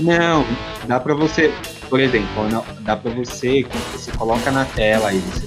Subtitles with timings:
[0.00, 0.44] Não,
[0.86, 1.52] dá pra você,
[1.88, 5.46] por exemplo, não, dá pra você, você coloca na tela aí, você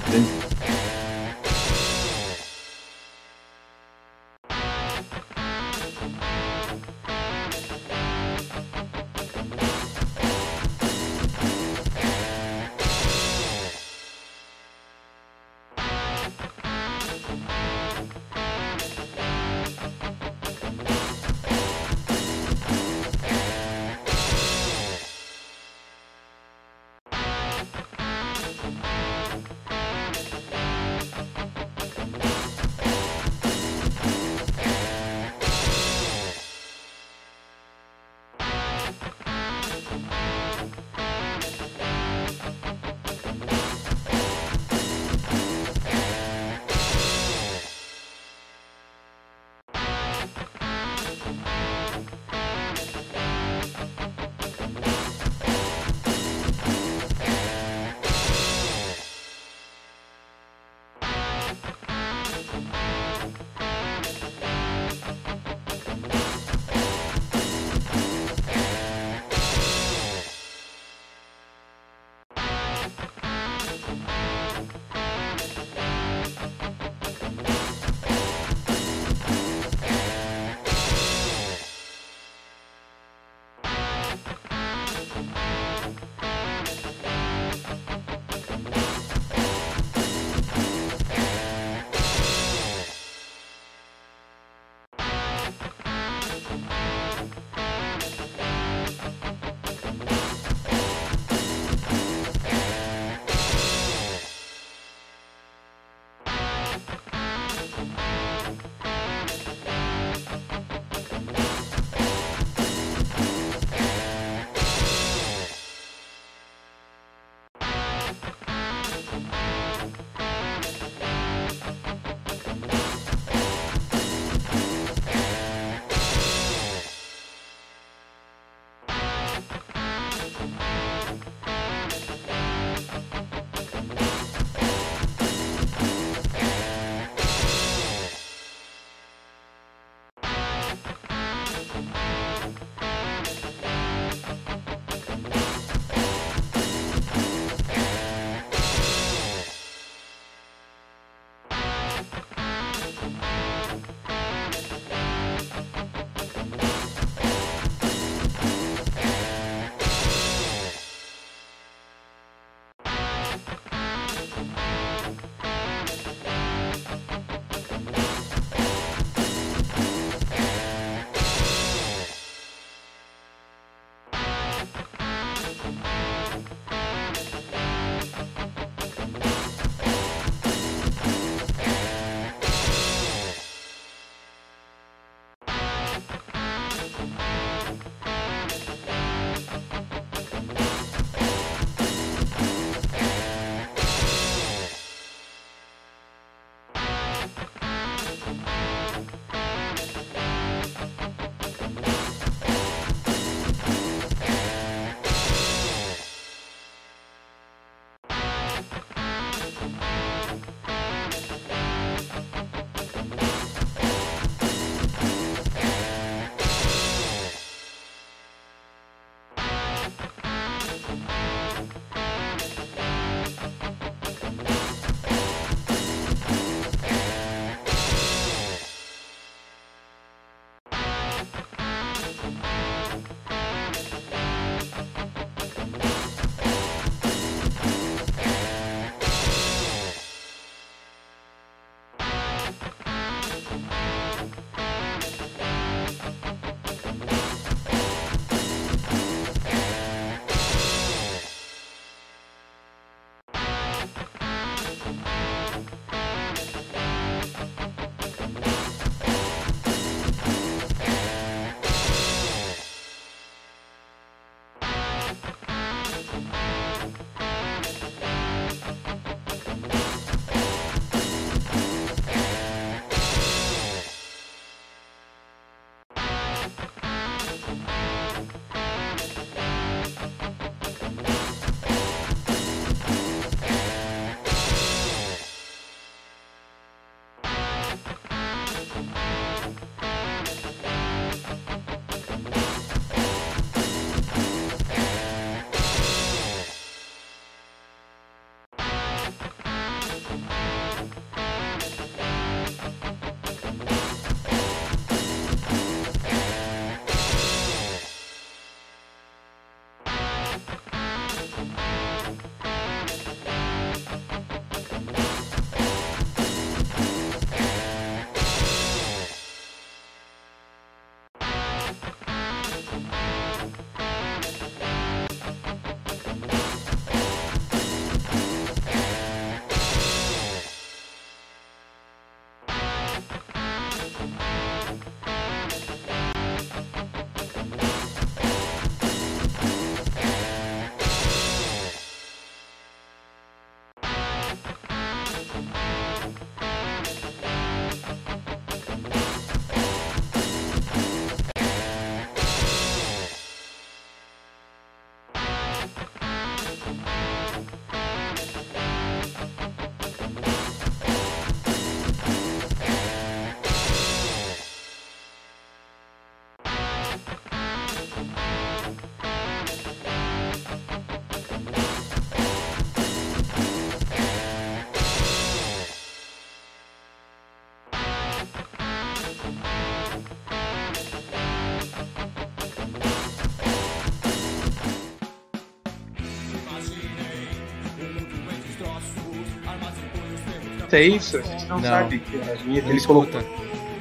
[390.72, 391.18] trans, é isso?
[391.18, 391.64] A gente não, não.
[391.64, 393.22] sabe que a vinheta ele colocou.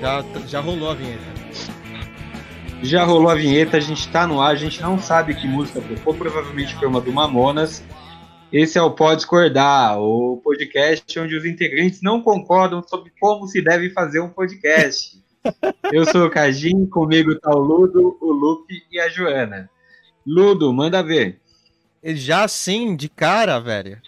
[0.00, 1.40] Já, já rolou a vinheta.
[2.82, 5.80] Já rolou a vinheta, a gente tá no ar, a gente não sabe que música
[5.80, 7.84] tocou, provavelmente foi uma do Mamonas.
[8.50, 13.62] Esse é o Pode Discordar, o podcast onde os integrantes não concordam sobre como se
[13.62, 15.22] deve fazer um podcast.
[15.92, 19.70] Eu sou o Cajim, comigo tá o Ludo, o Lupe e a Joana.
[20.26, 21.38] Ludo, manda ver.
[22.02, 24.00] Já assim, de cara, velho.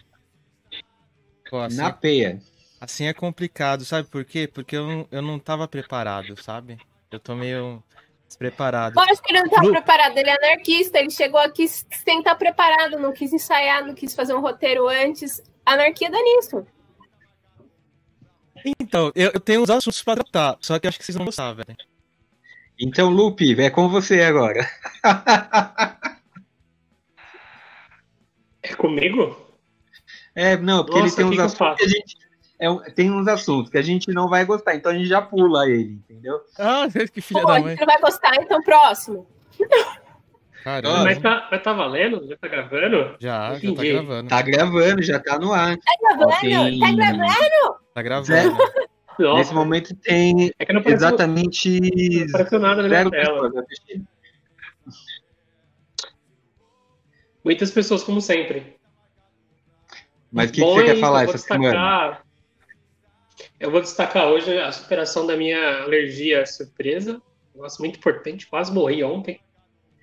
[1.48, 1.76] Pô, assim...
[1.76, 2.40] Na peia.
[2.82, 4.50] Assim é complicado, sabe por quê?
[4.52, 6.78] Porque eu não, eu não tava preparado, sabe?
[7.12, 7.80] Eu tô meio
[8.26, 8.98] despreparado.
[8.98, 12.98] Lógico que ele não tava preparado, ele é anarquista, ele chegou aqui sem estar preparado,
[12.98, 15.40] não quis ensaiar, não quis fazer um roteiro antes.
[15.64, 16.66] Anarquia dá nisso.
[18.80, 21.52] Então, eu, eu tenho uns assuntos pra tratar, só que acho que vocês vão gostar,
[21.52, 21.76] velho.
[22.76, 24.68] Então, Lupe, é com você agora.
[28.60, 29.40] é comigo?
[30.34, 32.31] É, não, porque Nossa, ele tem uns assuntos que a gente
[32.62, 35.68] é, tem uns assuntos que a gente não vai gostar, então a gente já pula
[35.68, 36.40] ele, entendeu?
[36.56, 37.64] Ah, que filha Pô, da mãe.
[37.64, 39.26] A gente não vai gostar, então próximo.
[40.62, 41.02] Caramba.
[41.02, 42.24] Mas tá, mas tá valendo?
[42.28, 43.16] Já tá gravando?
[43.18, 44.28] Já, já tá gravando.
[44.28, 45.76] Tá gravando, já tá no ar.
[45.76, 46.40] Tá gravando?
[46.40, 46.78] Tem...
[46.78, 47.80] Tá gravando?
[47.94, 48.56] Tá gravando.
[49.18, 49.38] Nossa.
[49.38, 53.50] Nesse momento tem é que exatamente não apareceu nada na tela.
[57.44, 58.76] Muitas pessoas, como sempre.
[60.30, 62.22] Mas o que, que, você quer falar essa semana?
[63.62, 67.22] Eu vou destacar hoje a superação da minha alergia surpresa.
[67.54, 69.40] Um negócio muito importante, quase morri ontem.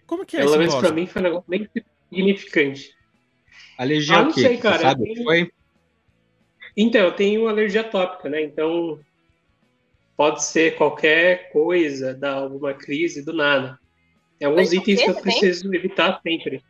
[0.07, 1.69] Como que é Pelo menos pra mim foi um negócio bem
[2.09, 2.95] significante.
[3.77, 4.77] Alergia ah, não sei, cara.
[4.77, 5.23] Você sabe tenho...
[5.25, 5.51] foi?
[6.77, 8.41] Então, eu tenho alergia tópica, né?
[8.41, 8.97] Então,
[10.15, 13.77] pode ser qualquer coisa, dar alguma crise do nada.
[14.39, 16.63] É alguns itens que eu preciso evitar sempre.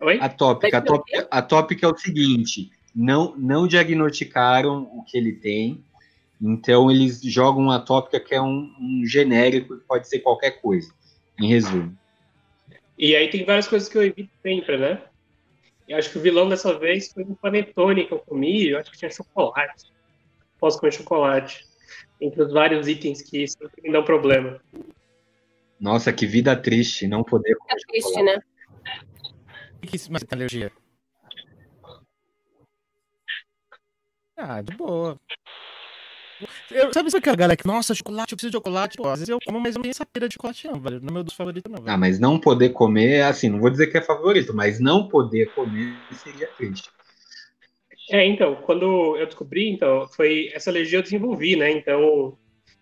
[0.00, 0.20] Oi?
[0.20, 5.32] A tópica, a tópica, a tópica é o seguinte: não, não diagnosticaram o que ele
[5.32, 5.84] tem,
[6.40, 10.92] então eles jogam uma tópica que é um, um genérico, que pode ser qualquer coisa,
[11.40, 11.96] em resumo.
[12.98, 15.02] E aí tem várias coisas que eu evito sempre, né?
[15.88, 18.90] Eu acho que o vilão dessa vez foi um panetone que eu comi, eu acho
[18.90, 19.92] que tinha chocolate.
[20.58, 21.64] Posso comer chocolate.
[22.20, 24.60] Entre os vários itens que sempre me dão problema.
[25.78, 28.36] Nossa, que vida triste, não poder comer É triste, chocolate.
[28.36, 28.42] né?
[29.82, 30.72] O que isso mais tem alergia?
[34.36, 35.20] Ah, de boa.
[36.70, 38.96] Eu, sabe isso que a galera que, nossa, chocolate, eu preciso de chocolate.
[38.96, 41.00] Pô, às vezes eu como, mas eu não tenho essa pira de chocolate, não, velho.
[41.00, 41.82] Não é meu dos favoritos, não.
[41.82, 41.94] Velho.
[41.94, 45.46] Ah, mas não poder comer, assim, não vou dizer que é favorito, mas não poder
[45.52, 46.90] comer seria triste.
[48.10, 51.70] É, então, quando eu descobri, então, foi essa alergia eu desenvolvi, né?
[51.70, 52.36] Então,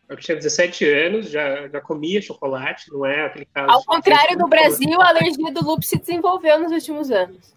[0.09, 3.71] eu tinha 17 anos, já, já comia chocolate, não é aquele caso.
[3.71, 7.55] Ao contrário do Brasil, a alergia do lúpus se desenvolveu nos últimos anos.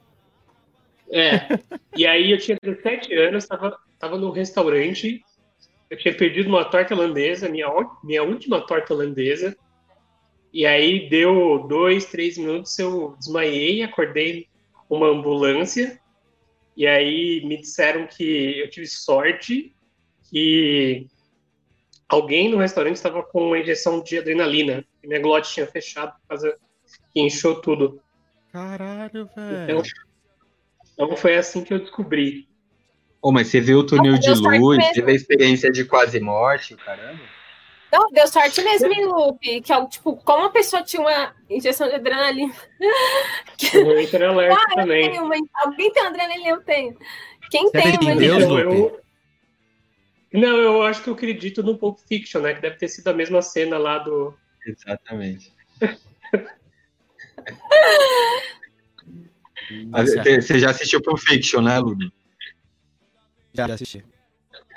[1.12, 1.60] É.
[1.96, 5.24] E aí eu tinha 17 anos, estava tava num restaurante,
[5.89, 7.67] eu tinha perdido uma torta holandesa, minha,
[8.03, 9.56] minha última torta holandesa.
[10.51, 14.48] E aí deu dois, três minutos, eu desmaiei, acordei
[14.89, 16.00] uma ambulância.
[16.75, 19.74] E aí me disseram que eu tive sorte
[20.29, 21.08] que
[22.08, 24.86] alguém no restaurante estava com uma injeção de adrenalina.
[25.03, 26.58] E minha glote tinha fechado por causa
[27.13, 28.01] que inchou tudo.
[28.51, 29.63] Caralho, velho.
[29.63, 29.84] Então,
[30.94, 32.48] então foi assim que eu descobri.
[33.22, 37.20] Oh, mas você viu o túnel de luz, teve a experiência de quase morte, caramba.
[37.92, 41.88] Não, deu sorte mesmo em loop, que é tipo, como a pessoa tinha uma injeção
[41.88, 42.54] de adrenalina.
[43.74, 45.10] Eu entrei alerta ah, também.
[45.10, 46.50] Tenho uma, alguém tem adrenalina?
[46.50, 46.98] Eu tenho.
[47.50, 48.60] Quem tem uma injeção?
[48.60, 49.02] Eu,
[50.34, 52.54] não, eu acho que eu acredito no Pulp Fiction, né?
[52.54, 54.38] Que deve ter sido a mesma cena lá do.
[54.66, 55.54] Exatamente.
[60.42, 62.12] Você já assistiu Pulp Fiction, né, Lúcio?
[63.66, 64.06] Já assisti.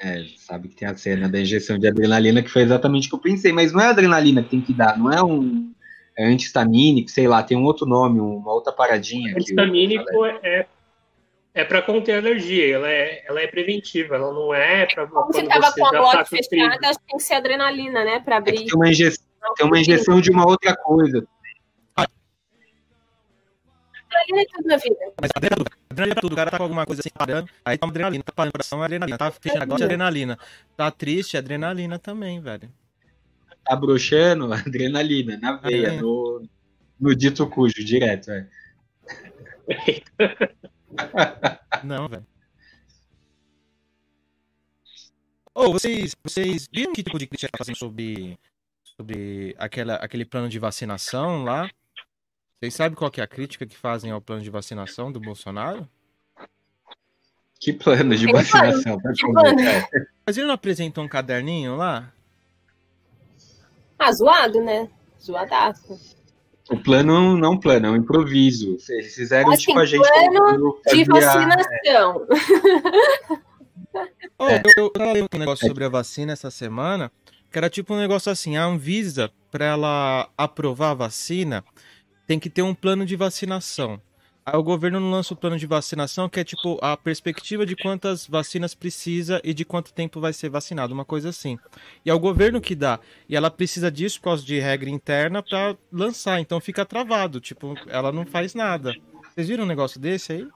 [0.03, 3.17] É, sabe que tem a cena da injeção de adrenalina, que foi exatamente o que
[3.17, 5.71] eu pensei, mas não é adrenalina que tem que dar, não é um
[6.17, 9.33] é antistamínico, sei lá, tem um outro nome, uma outra paradinha.
[9.35, 10.67] Antistamínico é,
[11.55, 15.07] é para conter alergia, ela é, ela é preventiva, ela não é para.
[15.07, 18.21] Como você estava com a glote fechada, acho que tem que ser adrenalina, né?
[18.21, 18.57] Para abrir.
[18.57, 19.25] É tem, uma injeção,
[19.57, 21.27] tem uma injeção de uma outra coisa
[24.11, 24.97] adrenalina é tudo na vida.
[25.21, 26.33] Mas adrenalina, adrenalina é tudo.
[26.33, 28.83] O cara tá com alguma coisa assim parando, aí toma adrenalina, tá parando o coração,
[28.83, 29.19] é adrenalina.
[29.19, 30.39] Tá fechando negócio, é adrenalina.
[30.77, 32.71] Tá triste, é adrenalina também, velho.
[33.65, 36.03] Tá broxando, adrenalina, na veia, Adrenalina.
[36.03, 36.43] no,
[36.99, 38.49] no dito cujo, direto, é.
[41.85, 42.27] Não, velho.
[45.55, 48.39] Ô, vocês, vocês viram que tipo de crítica tá fazendo sobre,
[48.83, 51.71] sobre aquela, aquele plano de vacinação lá?
[52.61, 55.89] Vocês sabem qual que é a crítica que fazem ao plano de vacinação do Bolsonaro?
[57.59, 58.99] Que plano de Que vacinação?
[59.01, 60.07] É.
[60.27, 62.13] Mas ele não apresentou um caderninho lá?
[63.99, 64.91] Ah, zoado, né?
[65.19, 65.99] Zoadaço.
[66.71, 68.77] O plano não plano, é um improviso.
[68.91, 70.07] Eles fizeram Assim, tipo a gente.
[70.07, 72.27] plano De vacinação.
[74.39, 74.63] É.
[74.77, 77.11] eu, eu tava lendo um negócio sobre a vacina essa semana,
[77.51, 81.65] que era tipo um negócio assim, a Anvisa, para ela aprovar a vacina,
[82.31, 84.01] tem que ter um plano de vacinação.
[84.47, 87.75] Aí o governo não lança o plano de vacinação, que é tipo a perspectiva de
[87.75, 91.59] quantas vacinas precisa e de quanto tempo vai ser vacinado, uma coisa assim.
[92.07, 93.01] E é o governo que dá.
[93.29, 97.75] E ela precisa disso por causa de regra interna para lançar, então fica travado, tipo,
[97.89, 98.95] ela não faz nada.
[99.35, 100.49] Vocês viram um negócio desse aí?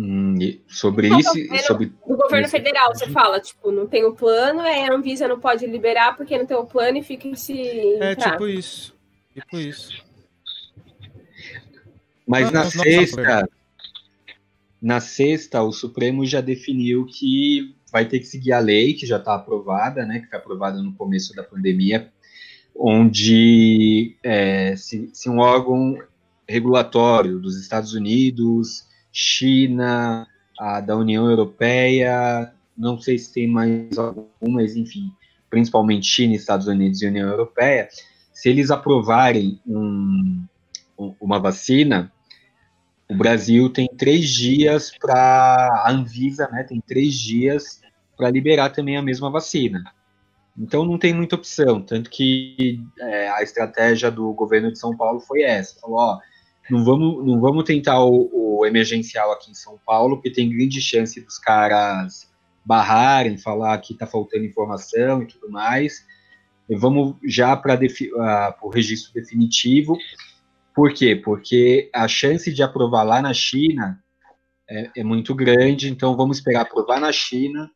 [0.00, 0.36] Hum,
[0.68, 2.52] sobre Não, isso, governo- sobre Do governo Isso.
[2.56, 6.38] federal, você fala, tipo, não tem o plano, aí a Anvisa não pode liberar porque
[6.38, 7.52] não tem o plano e fica esse.
[8.00, 8.94] É tipo isso.
[9.34, 9.90] Tipo isso.
[12.24, 13.48] Mas Não, na não, não, sexta,
[14.80, 19.16] na sexta, o Supremo já definiu que vai ter que seguir a lei que já
[19.16, 22.12] está aprovada, né, que foi aprovada no começo da pandemia,
[22.76, 25.98] onde é, se, se um órgão
[26.48, 30.26] regulatório dos Estados Unidos, China,
[30.58, 35.12] a da União Europeia, não sei se tem mais algum, mas enfim,
[35.50, 37.88] principalmente China, Estados Unidos e União Europeia,
[38.32, 40.44] se eles aprovarem um-
[41.20, 42.12] uma vacina,
[43.08, 46.62] o Brasil tem três dias para a Anvisa, né?
[46.62, 47.80] Tem três dias
[48.16, 49.82] para liberar também a mesma vacina.
[50.56, 55.20] Então não tem muita opção, tanto que é, a estratégia do governo de São Paulo
[55.20, 55.80] foi essa.
[55.80, 56.18] Falou, ó,
[56.70, 60.80] não vamos, não vamos tentar o, o emergencial aqui em São Paulo, porque tem grande
[60.80, 62.30] chance dos caras
[62.64, 66.04] barrarem, falar que está faltando informação e tudo mais.
[66.68, 67.78] E vamos já para
[68.62, 69.96] o registro definitivo.
[70.74, 71.16] Por quê?
[71.16, 73.98] Porque a chance de aprovar lá na China
[74.68, 77.70] é, é muito grande, então vamos esperar aprovar na China,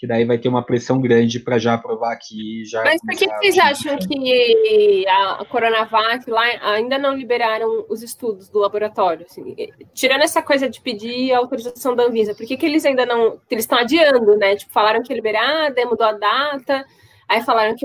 [0.00, 2.64] que daí vai ter uma pressão grande para já aprovar aqui.
[2.64, 6.42] Já Mas por que vocês a- acham que a Coronavac lá
[6.72, 9.26] ainda não liberaram os estudos do laboratório?
[9.28, 9.54] assim?
[9.92, 13.38] tirando essa coisa de pedir a autorização da Anvisa, por que, que eles ainda não.
[13.50, 14.56] Eles estão adiando, né?
[14.56, 16.82] Tipo, falaram que ia liberar, daí mudou a data,
[17.28, 17.84] aí falaram que.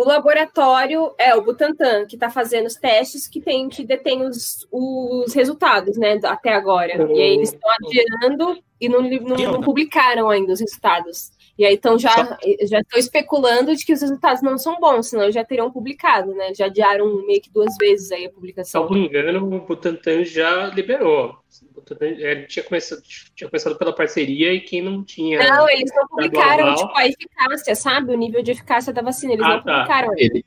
[0.00, 4.66] O laboratório é o Butantan, que está fazendo os testes que tem que detém os,
[4.72, 6.96] os resultados, né, até agora.
[7.12, 11.30] E aí eles estão adiando e não, não- não publicaram ainda os resultados.
[11.60, 15.30] E aí então já já estão especulando de que os resultados não são bons, senão
[15.30, 16.54] já teriam publicado, né?
[16.54, 18.80] Já adiaram meio que duas vezes aí a publicação.
[18.80, 21.36] Salvo engano, o Butantan já liberou.
[21.74, 23.02] Butantan ele tinha, começado,
[23.36, 25.38] tinha começado pela parceria e quem não tinha.
[25.38, 28.14] Não, eles não publicaram tipo, a eficácia, sabe?
[28.14, 29.34] O nível de eficácia da vacina.
[29.34, 29.72] Eles Ah, não tá.
[29.82, 30.12] publicaram.
[30.16, 30.44] Ele-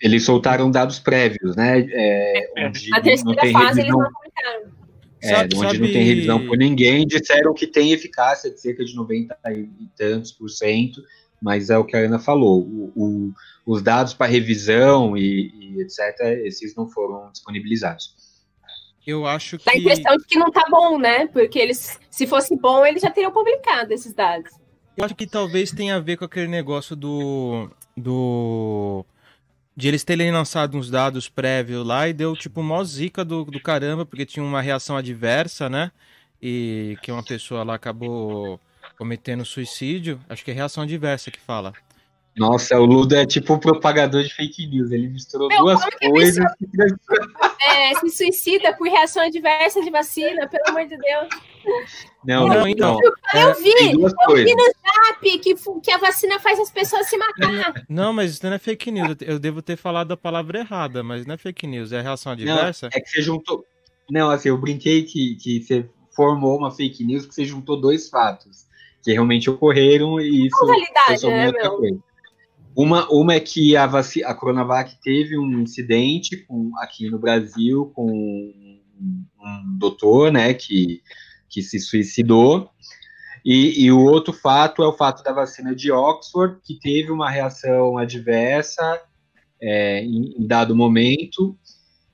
[0.00, 1.86] Eles soltaram dados prévios, né?
[1.92, 2.64] é, É.
[2.64, 2.72] A não
[3.02, 4.77] terceira tem fase eles revisão, não publicaram.
[5.22, 8.84] É, Sabe- onde sabe- não tem revisão por ninguém, disseram que tem eficácia de cerca
[8.84, 11.02] de 90 e tantos por cento,
[11.40, 12.60] mas é o que a Ana falou.
[12.62, 13.32] o- o-
[13.66, 15.98] os dados para revisão e, e etc.,
[16.44, 18.14] esses não foram disponibilizados.
[19.06, 19.80] Eu acho Dá a que.
[19.80, 21.26] impressão de que não tá bom, né?
[21.28, 24.50] Porque eles, se fosse bom, eles já teriam publicado esses dados.
[24.96, 27.70] Eu acho que talvez tenha a ver com aquele negócio do.
[27.96, 29.04] do.
[29.78, 33.60] De eles terem lançado uns dados prévios lá e deu tipo mó zica do, do
[33.60, 35.92] caramba, porque tinha uma reação adversa, né?
[36.42, 38.58] E que uma pessoa lá acabou
[38.96, 40.20] cometendo suicídio.
[40.28, 41.72] Acho que é reação adversa que fala.
[42.38, 44.90] Nossa, o Luda é tipo um propagador de fake news.
[44.90, 46.44] Ele misturou Meu, duas coisas.
[47.66, 51.28] É, se suicida por reação adversa de vacina, pelo amor de Deus.
[52.24, 52.94] Não, Não, não, então.
[52.94, 53.40] não.
[53.40, 54.44] Eu É, vi, eu coisas.
[54.44, 57.84] vi no zap que, que a vacina faz as pessoas se matar.
[57.88, 59.16] Não, mas isso não é fake news.
[59.20, 62.40] Eu- devo ter falado a palavra errada, mas não é fake news, é reação Não,
[62.42, 62.88] adversa.
[62.92, 63.64] é que você juntou.
[64.10, 68.08] Não, assim, eu brinquei que, que você formou uma fake news que você juntou dois
[68.08, 68.66] fatos
[69.04, 71.76] que realmente ocorreram e isso Causalidade, é né, outra meu?
[71.78, 71.98] coisa.
[72.78, 77.90] Uma, uma é que a, vaci a Coronavac teve um incidente com, aqui no Brasil
[77.92, 78.80] com um,
[79.36, 81.02] um doutor, né, que,
[81.48, 82.70] que se suicidou.
[83.44, 87.28] E, e o outro fato é o fato da vacina de Oxford, que teve uma
[87.28, 89.02] reação adversa
[89.60, 91.58] é, em, em, dado momento,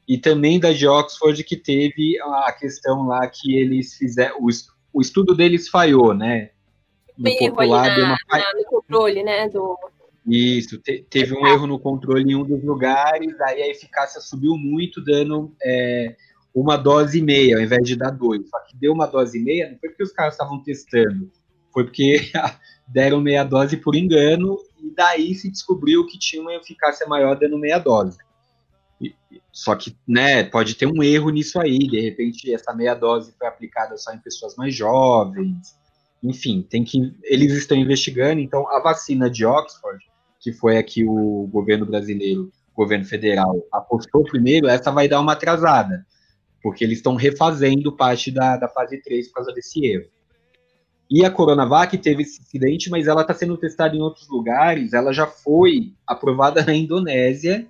[0.09, 4.49] e também da de Oxford, que teve a questão lá que eles fizeram, o,
[4.95, 6.53] o estudo deles falhou, né?
[7.19, 8.17] No popular, na, uma...
[8.31, 9.47] na, no controle, né?
[9.51, 9.79] Do...
[10.27, 14.57] Isso, te, teve um erro no controle em um dos lugares, aí a eficácia subiu
[14.57, 16.17] muito, dando é,
[16.55, 18.49] uma dose e meia, ao invés de dar dois.
[18.49, 21.31] Só que deu uma dose e meia, não foi porque os caras estavam testando,
[21.73, 22.31] foi porque
[22.89, 27.59] deram meia dose por engano, e daí se descobriu que tinha uma eficácia maior dando
[27.59, 28.19] meia dose.
[29.53, 33.47] Só que, né, pode ter um erro nisso aí, de repente essa meia dose foi
[33.47, 35.77] aplicada só em pessoas mais jovens,
[36.23, 40.03] enfim, tem que eles estão investigando, então a vacina de Oxford,
[40.45, 46.05] que foi aqui o governo brasileiro, governo federal, apostou primeiro, essa vai dar uma atrasada,
[46.63, 50.05] porque eles estão refazendo parte da, da fase 3 por causa desse erro.
[51.11, 55.15] E a Coronavac teve esse incidente, mas ela está sendo testada em outros lugares, ela
[55.15, 57.67] já foi aprovada na Indonésia,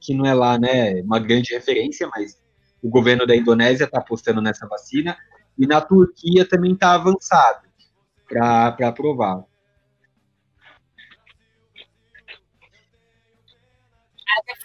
[0.00, 2.36] que não é lá né, uma grande referência, mas
[2.82, 5.16] o governo da Indonésia está apostando nessa vacina,
[5.56, 7.68] e na Turquia também está avançado
[8.28, 9.44] para aprovar.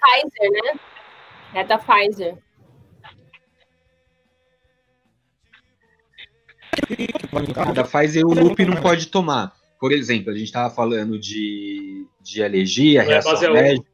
[0.02, 0.80] Pfizer, né?
[1.54, 2.38] É da Pfizer.
[7.74, 9.54] Da Pfizer o loop não pode tomar.
[9.80, 13.92] Por exemplo, a gente estava falando de, de alergia, é, reação alérgica.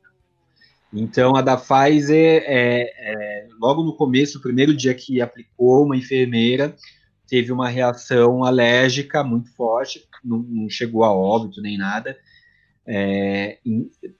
[0.94, 5.98] Então, a da Pfizer, é, é, logo no começo, o primeiro dia que aplicou, uma
[5.98, 6.76] enfermeira
[7.28, 12.18] teve uma reação alérgica muito forte, não, não chegou a óbito nem nada,
[12.88, 13.60] é,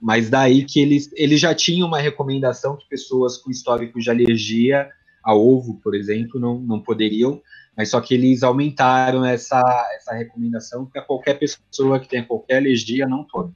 [0.00, 4.88] mas daí que eles, eles já tinham uma recomendação que pessoas com histórico de alergia
[5.24, 7.40] a ovo, por exemplo, não, não poderiam,
[7.76, 9.60] mas só que eles aumentaram essa,
[9.96, 13.54] essa recomendação para qualquer pessoa que tenha qualquer alergia não tome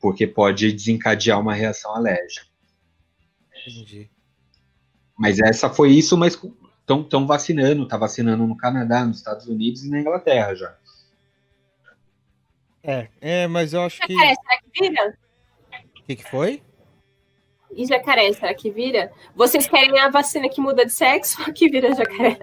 [0.00, 2.46] porque pode desencadear uma reação alérgica.
[3.66, 4.10] Entendi.
[5.16, 6.40] Mas essa foi isso, mas
[6.82, 10.74] estão vacinando, tá vacinando no Canadá, nos Estados Unidos e na Inglaterra já.
[12.82, 14.14] É, é mas eu acho que.
[14.14, 15.18] Jacaré, será que vira?
[15.98, 16.62] O que, que foi?
[17.72, 19.12] E jacaré, será que vira?
[19.34, 22.38] Vocês querem a vacina que muda de sexo ou que vira jacaré?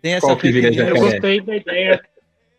[0.00, 0.98] Tem essa Qual que vira jacaré?
[0.98, 2.02] Eu gostei da ideia,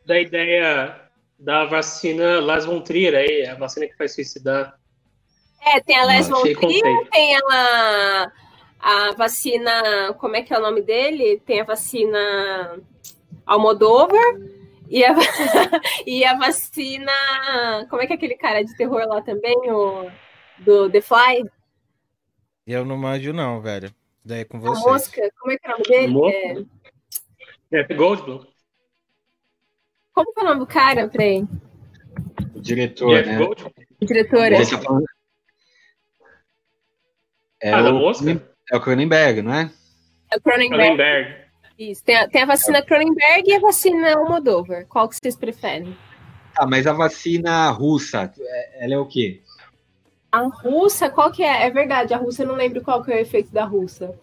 [0.05, 1.01] da ideia
[1.39, 4.77] da vacina Las von Trier aí, a vacina que faz suicidar.
[5.65, 8.31] É, tem a Las von Trier, tem a,
[8.79, 11.41] a vacina, como é que é o nome dele?
[11.45, 12.79] Tem a vacina
[13.45, 14.35] Almodóvar
[14.93, 15.15] e a,
[16.05, 17.11] e a vacina,
[17.89, 20.07] como é que é aquele cara de terror lá também, o
[20.59, 21.49] do The Fly?
[22.67, 23.91] Eu não manjo não, velho.
[24.23, 24.87] Daí é com você.
[24.87, 25.77] A mosca, como é que é o
[26.11, 26.67] nome dele?
[27.71, 28.45] É, é Goldblum.
[30.13, 31.07] Como que é o nome do cara?
[31.07, 31.43] Peraí.
[32.53, 33.39] O diretor, né?
[33.99, 34.57] Diretora.
[37.59, 38.11] É, ah, o,
[38.71, 39.71] é o Cronenberg, não é?
[40.31, 40.83] É o Cronenberg.
[40.83, 41.42] Cronenberg.
[41.77, 42.03] Isso.
[42.03, 44.85] Tem a, tem a vacina Cronenberg e a vacina Almodóvar.
[44.87, 45.95] Qual que vocês preferem?
[46.55, 49.41] Ah, mas a vacina russa, é, ela é o quê?
[50.31, 51.65] A russa, qual que é?
[51.65, 54.13] É verdade, a russa eu não lembro qual que é o efeito da russa.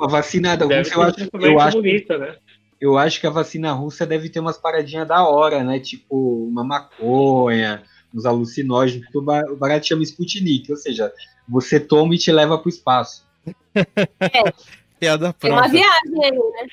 [0.00, 2.36] A vacina da russa, eu acho, eu acho, bonita, né?
[2.80, 5.78] eu acho que a vacina russa deve ter umas paradinhas da hora, né?
[5.78, 7.82] Tipo, uma maconha,
[8.14, 11.12] uns alucinógenos, porque o barato chama Sputnik, ou seja,
[11.46, 13.28] você toma e te leva para o espaço.
[14.20, 14.79] É.
[15.00, 15.38] Piada pronta.
[15.40, 16.66] Tem uma viagem aí, né?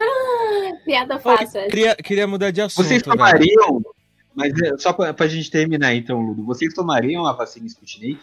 [0.00, 1.68] Ah, piada fácil.
[1.68, 2.84] Queria, queria mudar de assunto.
[2.84, 3.80] Vocês tomariam,
[4.34, 8.20] mas é, só para a gente terminar então, Ludo, vocês tomariam a vacina Sputnik?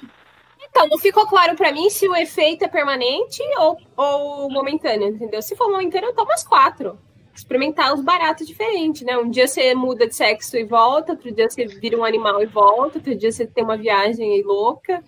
[0.70, 5.42] Então, não ficou claro para mim se o efeito é permanente ou, ou momentâneo, entendeu?
[5.42, 7.00] Se for momentâneo, eu tomo as quatro.
[7.34, 9.18] Experimentar os baratos diferentes, né?
[9.18, 12.46] Um dia você muda de sexo e volta, outro dia você vira um animal e
[12.46, 15.02] volta, outro dia você tem uma viagem aí louca.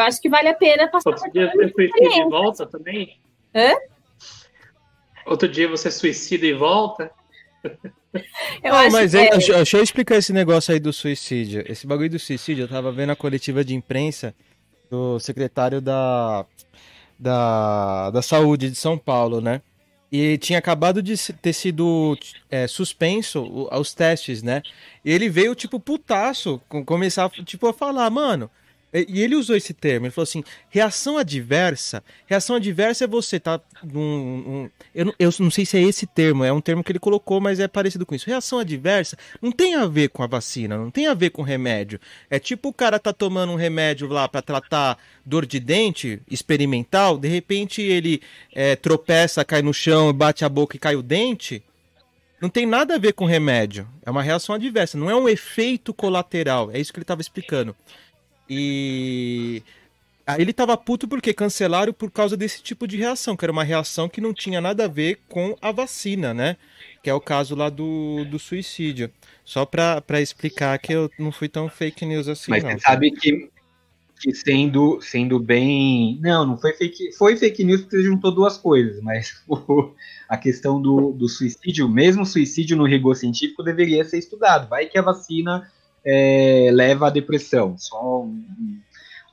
[0.00, 3.20] Eu acho que vale a pena passar Outro dia você suicida e volta também?
[3.54, 3.74] Hã?
[5.26, 7.10] Outro dia você suicida e volta?
[8.64, 9.30] Eu não, mas é...
[9.30, 11.62] deixa eu explicar esse negócio aí do suicídio.
[11.68, 14.34] Esse bagulho do suicídio, eu tava vendo a coletiva de imprensa
[14.90, 16.44] do secretário da,
[17.16, 19.62] da, da Saúde de São Paulo, né?
[20.10, 22.18] E tinha acabado de ter sido
[22.50, 24.60] é, suspenso os testes, né?
[25.04, 28.50] E ele veio, tipo, putaço, começar, tipo, a falar, mano,
[28.92, 32.02] e ele usou esse termo, ele falou assim: reação adversa.
[32.26, 34.00] Reação adversa é você tá num.
[34.02, 36.98] Um, eu, não, eu não sei se é esse termo, é um termo que ele
[36.98, 38.26] colocou, mas é parecido com isso.
[38.26, 42.00] Reação adversa não tem a ver com a vacina, não tem a ver com remédio.
[42.28, 47.16] É tipo o cara tá tomando um remédio lá para tratar dor de dente experimental,
[47.16, 48.20] de repente ele
[48.52, 51.62] é, tropeça, cai no chão, bate a boca e cai o dente.
[52.40, 53.86] Não tem nada a ver com remédio.
[54.04, 56.70] É uma reação adversa, não é um efeito colateral.
[56.72, 57.76] É isso que ele estava explicando.
[58.50, 59.62] E
[60.38, 64.08] ele tava puto porque cancelaram por causa desse tipo de reação, que era uma reação
[64.08, 66.56] que não tinha nada a ver com a vacina, né?
[67.02, 69.10] Que é o caso lá do, do suicídio.
[69.44, 72.70] Só pra, pra explicar que eu não fui tão fake news assim, Mas não.
[72.70, 73.50] você sabe que,
[74.20, 76.18] que sendo, sendo bem.
[76.20, 77.12] Não, não foi fake.
[77.12, 79.92] Foi fake news porque juntou duas coisas, mas o,
[80.28, 84.68] a questão do, do suicídio, mesmo suicídio no rigor científico, deveria ser estudado.
[84.68, 85.70] Vai que a vacina
[86.04, 87.76] é, leva à depressão.
[87.78, 88.80] Só um,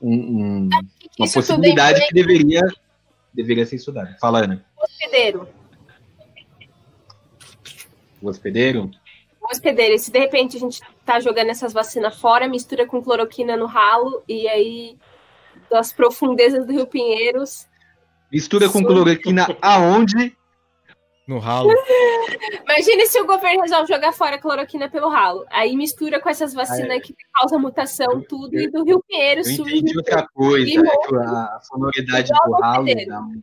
[0.00, 0.68] um, um,
[1.18, 2.60] uma possibilidade que deveria,
[3.32, 4.16] deveria ser estudada.
[4.20, 4.64] Fala, Ana.
[4.76, 5.48] hospedeiro.
[8.20, 8.90] O hospedeiro?
[9.50, 9.94] hospedeiro.
[9.94, 13.66] E se de repente a gente tá jogando essas vacinas fora, mistura com cloroquina no
[13.66, 14.96] ralo, e aí
[15.70, 17.66] das profundezas do Rio Pinheiros.
[18.30, 20.36] Mistura com cloroquina aonde?
[21.28, 21.68] No ralo.
[22.64, 25.44] Imagine se o governo resolve jogar fora a cloroquina pelo ralo.
[25.50, 29.56] Aí mistura com essas vacinas Ah, que causam mutação, tudo, e do Rio Pinheiros Eu
[29.56, 29.76] surge.
[29.76, 30.70] entendi outra coisa.
[30.80, 32.84] É que a sonoridade do ralo.
[32.86, 33.42] um-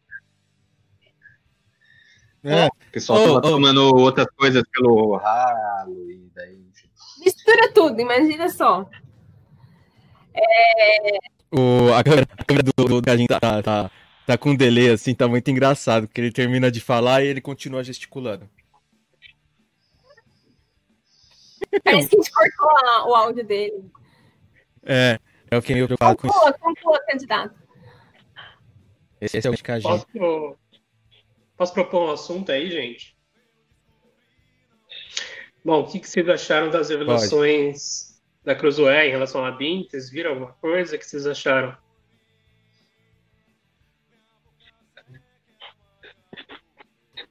[2.44, 3.42] É, O pessoal Ô, tava ô.
[3.42, 6.56] tomando outras coisas pelo ralo e daí.
[6.70, 6.88] enfim.
[7.24, 8.88] Mistura tudo, imagina só.
[11.52, 13.92] o, a câmera, a câmera do, do Gadinho tá, tá,
[14.26, 17.42] tá, com um delay, assim, tá muito engraçado, porque ele termina de falar e ele
[17.42, 18.50] continua gesticulando.
[21.84, 23.92] Parece que a gente cortou a- o áudio dele.
[24.84, 25.20] É,
[25.52, 26.54] é o que eu preocupado com isso.
[26.60, 27.56] Conclua, candidato.
[29.20, 30.06] Esse é o Gadinho.
[30.14, 30.58] Posso,
[31.58, 33.16] posso propor um assunto aí, gente?
[35.64, 39.88] Bom, o que, que vocês acharam das revelações da Cruzoé em relação à BIM?
[39.90, 40.96] Vocês viram alguma coisa?
[40.96, 41.76] O que vocês acharam?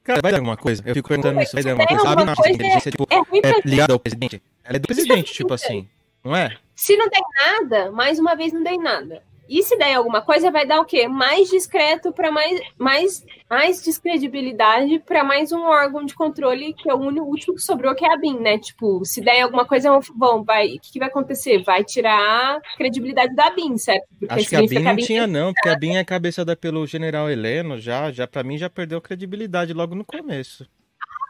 [0.05, 0.83] Cara, vai dar alguma coisa?
[0.85, 2.07] Eu fico perguntando isso, vai dar alguma Tem coisa?
[2.07, 4.41] A alguma Abinah, coisa, inteligência, tipo, É ruim pra é ligada ao presidente?
[4.63, 5.89] Ela é do presidente, tipo assim,
[6.23, 6.55] não é?
[6.75, 9.23] Se não der nada, mais uma vez não der nada.
[9.47, 11.07] E se der alguma coisa, vai dar o quê?
[11.07, 16.93] Mais discreto para mais, mais, mais descredibilidade para mais um órgão de controle que é
[16.93, 18.57] o último que sobrou, que é a BIM, né?
[18.57, 21.63] Tipo, se der alguma coisa, vão, vai, o que, que vai acontecer?
[21.63, 24.07] Vai tirar a credibilidade da BIM, certo?
[24.19, 27.29] Porque Acho que a BIM não tinha não, porque a BIM é cabeçada pelo general
[27.29, 30.67] Heleno, já, já para mim já perdeu credibilidade logo no começo.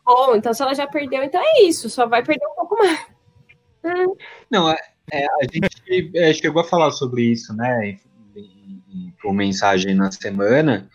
[0.06, 0.36] bom.
[0.36, 1.90] Então, se ela já perdeu, então é isso.
[1.90, 3.06] Só vai perder um pouco mais.
[4.50, 4.78] Não, é,
[5.12, 7.98] é, a gente é, chegou a falar sobre isso, né?
[9.22, 10.90] Por mensagem na semana.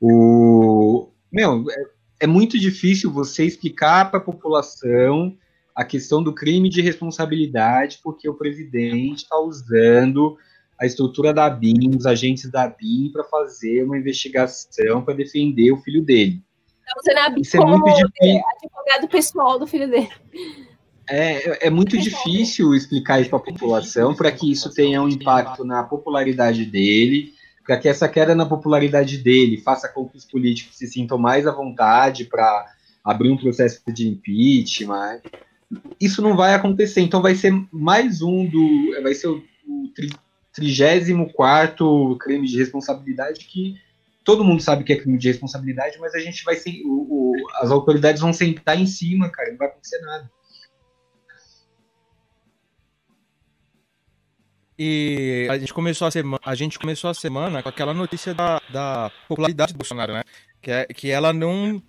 [0.00, 1.84] O meu é,
[2.20, 5.36] é muito difícil você explicar para a população
[5.74, 10.36] a questão do crime de responsabilidade, porque o presidente está usando
[10.80, 15.78] a estrutura da BIM, os agentes da BIM, para fazer uma investigação para defender o
[15.78, 16.42] filho dele.
[16.86, 18.42] Tá usando a BIM Isso é como muito difícil.
[18.56, 20.08] advogado pessoal do filho dele.
[21.08, 25.64] É, é muito difícil explicar isso para a população para que isso tenha um impacto
[25.64, 30.76] na popularidade dele, para que essa queda na popularidade dele faça com que os políticos
[30.76, 32.66] se sintam mais à vontade para
[33.04, 35.20] abrir um processo de impeachment.
[36.00, 39.02] Isso não vai acontecer, então vai ser mais um do.
[39.02, 40.10] Vai ser o, o tri,
[40.54, 43.74] 34 crime de responsabilidade que
[44.24, 46.82] todo mundo sabe que é crime de responsabilidade, mas a gente vai ser.
[46.84, 50.30] O, o, as autoridades vão sentar em cima, cara, não vai acontecer nada.
[54.78, 58.60] E a gente começou a semana, a gente começou a semana com aquela notícia da,
[58.68, 60.22] da popularidade do Bolsonaro, né?
[60.60, 61.80] Que, é, que ela não.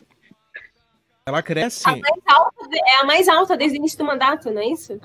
[1.26, 1.88] Ela cresce.
[1.88, 5.00] A alta, é a mais alta desde o início do mandato, não é isso?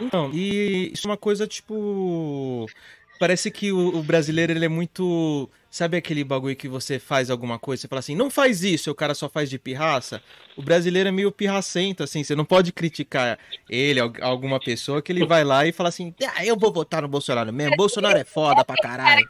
[0.00, 2.66] Então, e isso é uma coisa tipo.
[3.20, 5.48] Parece que o, o brasileiro ele é muito.
[5.76, 8.90] Sabe aquele bagulho que você faz alguma coisa, você fala assim, não faz isso, e
[8.90, 10.22] o cara só faz de pirraça?
[10.56, 15.12] O brasileiro é meio pirracento, assim, você não pode criticar ele, al- alguma pessoa, que
[15.12, 18.24] ele vai lá e fala assim, ah, eu vou votar no Bolsonaro mesmo, Bolsonaro é
[18.24, 19.28] foda pra caralho.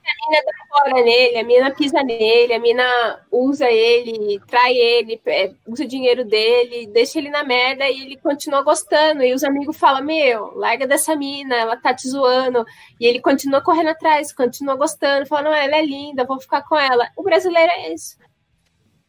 [0.69, 5.89] Fora nele, a mina pisa nele, a mina usa ele, trai ele, é, usa o
[5.89, 9.23] dinheiro dele, deixa ele na merda e ele continua gostando.
[9.23, 12.65] E os amigos falam: Meu, larga dessa mina, ela tá te zoando.
[13.01, 17.09] E ele continua correndo atrás, continua gostando, falando: ela é linda, vou ficar com ela.
[17.17, 18.17] O brasileiro é isso.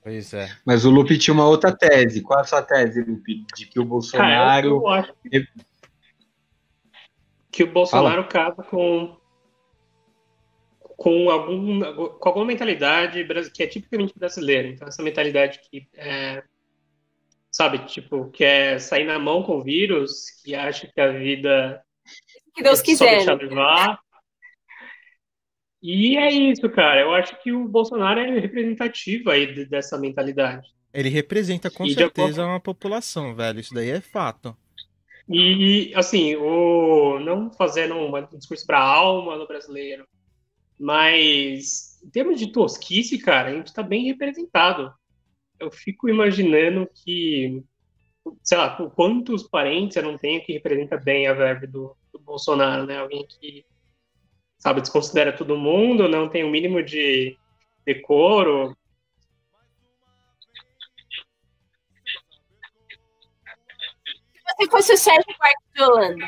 [0.01, 0.49] Pois é.
[0.65, 2.21] Mas o Lupe tinha uma outra tese.
[2.21, 3.45] Qual é a sua tese, Lupe?
[3.55, 4.67] De que o Cara, Bolsonaro.
[4.67, 5.13] eu acho
[7.51, 9.17] que o Bolsonaro casa com
[10.95, 11.79] com algum
[12.19, 14.67] com alguma mentalidade que é tipicamente brasileira.
[14.67, 16.43] Então essa mentalidade que é,
[17.51, 21.83] sabe, tipo, quer sair na mão com o vírus, que acha que a vida
[22.55, 23.15] Que Deus é só quiser.
[23.17, 23.99] deixar levar.
[25.87, 27.01] E é isso, cara.
[27.01, 30.67] Eu acho que o Bolsonaro é representativo aí de- dessa mentalidade.
[30.93, 34.55] Ele representa com E certeza uma população, velho, isso daí é fato.
[35.29, 40.07] E, assim, o, não fazendo um discurso para a alma do brasileiro,
[40.79, 44.93] mas em termos de tosquice, cara, a gente está bem representado.
[45.59, 47.63] Eu fico imaginando que,
[48.43, 52.85] sei lá, quantos parentes eu não tenho que representa bem a verve do, do Bolsonaro,
[52.85, 52.99] né?
[52.99, 53.65] Alguém que,
[54.57, 57.37] sabe, desconsidera todo mundo, não tem o mínimo de
[57.85, 58.75] decoro,
[64.59, 66.25] se fosse o Sérgio Buarque de Holanda.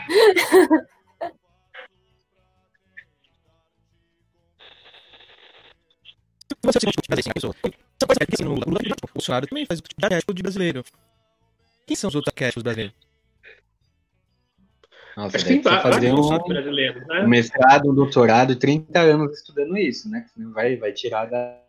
[6.61, 10.83] Você assim, o Bolsonaro também faz o tipo de brasileiro.
[11.87, 13.08] Quem são os outros arquétipos brasileiros?
[15.15, 17.23] Nossa, Acho deve fazer um, né?
[17.23, 20.25] um mestrado, um doutorado, 30 anos estudando isso, né?
[20.53, 21.61] Vai, vai tirar da.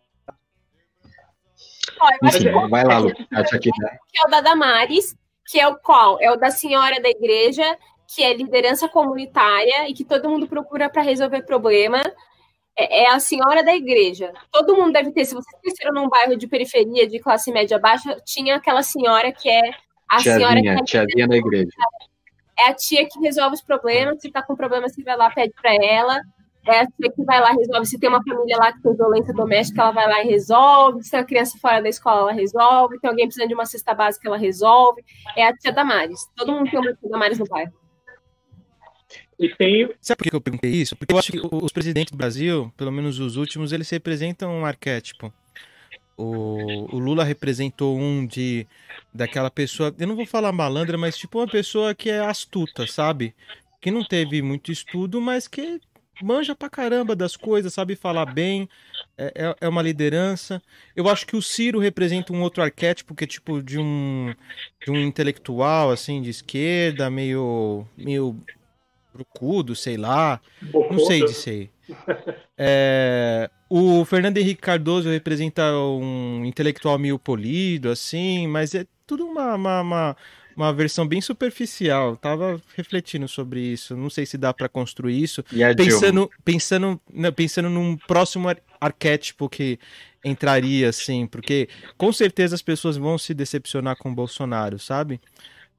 [2.22, 3.14] Enfim, vai lá, Lu.
[3.14, 3.24] Que.
[3.24, 6.18] Que é o da Damares, que é o qual?
[6.20, 7.76] É o da senhora da igreja,
[8.14, 12.00] que é liderança comunitária e que todo mundo procura para resolver problema.
[12.78, 14.32] É, é, a senhora da igreja.
[14.50, 18.16] Todo mundo deve ter, se vocês cresceram num bairro de periferia, de classe média baixa,
[18.24, 19.74] tinha aquela senhora que é
[20.08, 21.70] a tiazinha, senhora que é tiazinha da igreja.
[22.60, 25.52] É a tia que resolve os problemas, se tá com problema, você vai lá, pede
[25.60, 26.20] para ela
[26.66, 27.86] é a tia que vai lá e resolve.
[27.86, 31.02] Se tem uma família lá que tem violência doméstica, ela vai lá e resolve.
[31.02, 32.98] Se tem uma criança fora da escola, ela resolve.
[33.00, 35.02] Tem alguém precisando de uma cesta básica, ela resolve.
[35.36, 36.20] É a tia Damares.
[36.36, 37.72] Todo mundo tem uma tia Damares no bairro.
[39.38, 39.90] E tem...
[40.02, 40.94] Sabe por que eu perguntei isso?
[40.94, 44.66] Porque eu acho que os presidentes do Brasil, pelo menos os últimos, eles representam um
[44.66, 45.32] arquétipo.
[46.22, 48.66] O, o Lula representou um de
[49.12, 53.34] daquela pessoa, eu não vou falar malandra, mas tipo uma pessoa que é astuta, sabe?
[53.80, 55.80] Que não teve muito estudo, mas que
[56.22, 58.68] manja pra caramba das coisas, sabe falar bem,
[59.16, 60.62] é, é, é uma liderança.
[60.94, 64.34] Eu acho que o Ciro representa um outro arquétipo que é tipo de um,
[64.84, 68.36] de um intelectual, assim, de esquerda, meio, meio
[69.12, 70.40] brucudo, sei lá.
[70.72, 71.70] Não sei disso aí.
[72.62, 79.54] É, o Fernando Henrique Cardoso representa um intelectual meio polido, assim, mas é tudo uma,
[79.54, 80.16] uma, uma
[80.56, 82.16] uma versão bem superficial.
[82.16, 83.96] Tava refletindo sobre isso.
[83.96, 85.44] Não sei se dá para construir isso.
[85.74, 89.78] pensando, pensando, não, pensando num próximo ar arquétipo que
[90.24, 95.20] entraria, assim, porque com certeza as pessoas vão se decepcionar com o Bolsonaro, sabe?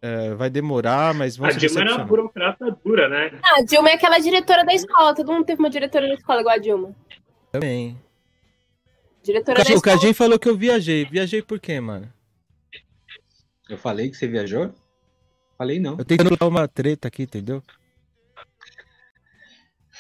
[0.02, 3.40] É, vai demorar, mas vão a Dilma era uma burocrata dura, né?
[3.44, 5.14] Ah, a Dilma é aquela diretora da escola.
[5.14, 6.96] Todo mundo teve uma diretora da escola igual a Dilma.
[7.52, 7.96] Também.
[9.22, 9.78] Diretora o da escola.
[9.78, 11.06] O Cadinho falou que eu viajei.
[11.06, 12.12] Viajei por quê, mano?
[13.70, 14.74] Eu falei que você viajou?
[15.56, 15.98] Falei não.
[16.00, 17.62] Eu tenho dar uma treta aqui, entendeu?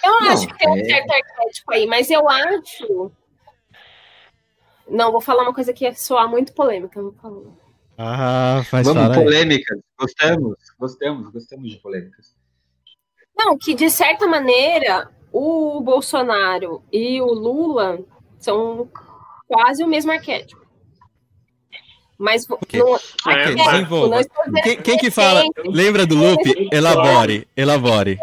[0.03, 3.11] Eu não, acho que tem um é- certo arquétipo aí, mas eu acho.
[4.89, 6.99] Não, vou falar uma coisa que ia soar muito polêmica.
[6.99, 7.41] Vou falar.
[7.97, 9.79] Ah, faz Vamos, polêmicas.
[9.99, 12.33] Gostamos, gostamos, gostamos de polêmicas.
[13.37, 17.99] Não, que de certa maneira o Bolsonaro e o Lula
[18.39, 18.89] são
[19.47, 20.61] quase o mesmo arquétipo.
[22.17, 22.79] Mas okay.
[22.79, 23.55] não, okay.
[23.55, 24.21] Desenvolva.
[24.61, 25.43] Quem, quem, que fala?
[25.65, 26.69] Lembra do loop?
[26.71, 28.19] Elabore, elabore.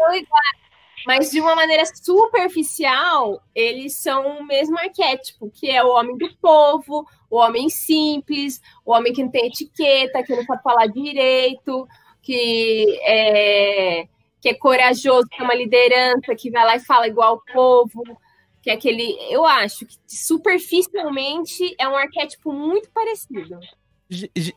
[1.09, 6.31] Mas de uma maneira superficial, eles são o mesmo arquétipo, que é o homem do
[6.37, 11.87] povo, o homem simples, o homem que não tem etiqueta, que não sabe falar direito,
[12.21, 14.07] que é,
[14.39, 18.03] que é corajoso, que é uma liderança, que vai lá e fala igual o povo,
[18.61, 19.17] que é aquele.
[19.31, 23.59] Eu acho que superficialmente é um arquétipo muito parecido.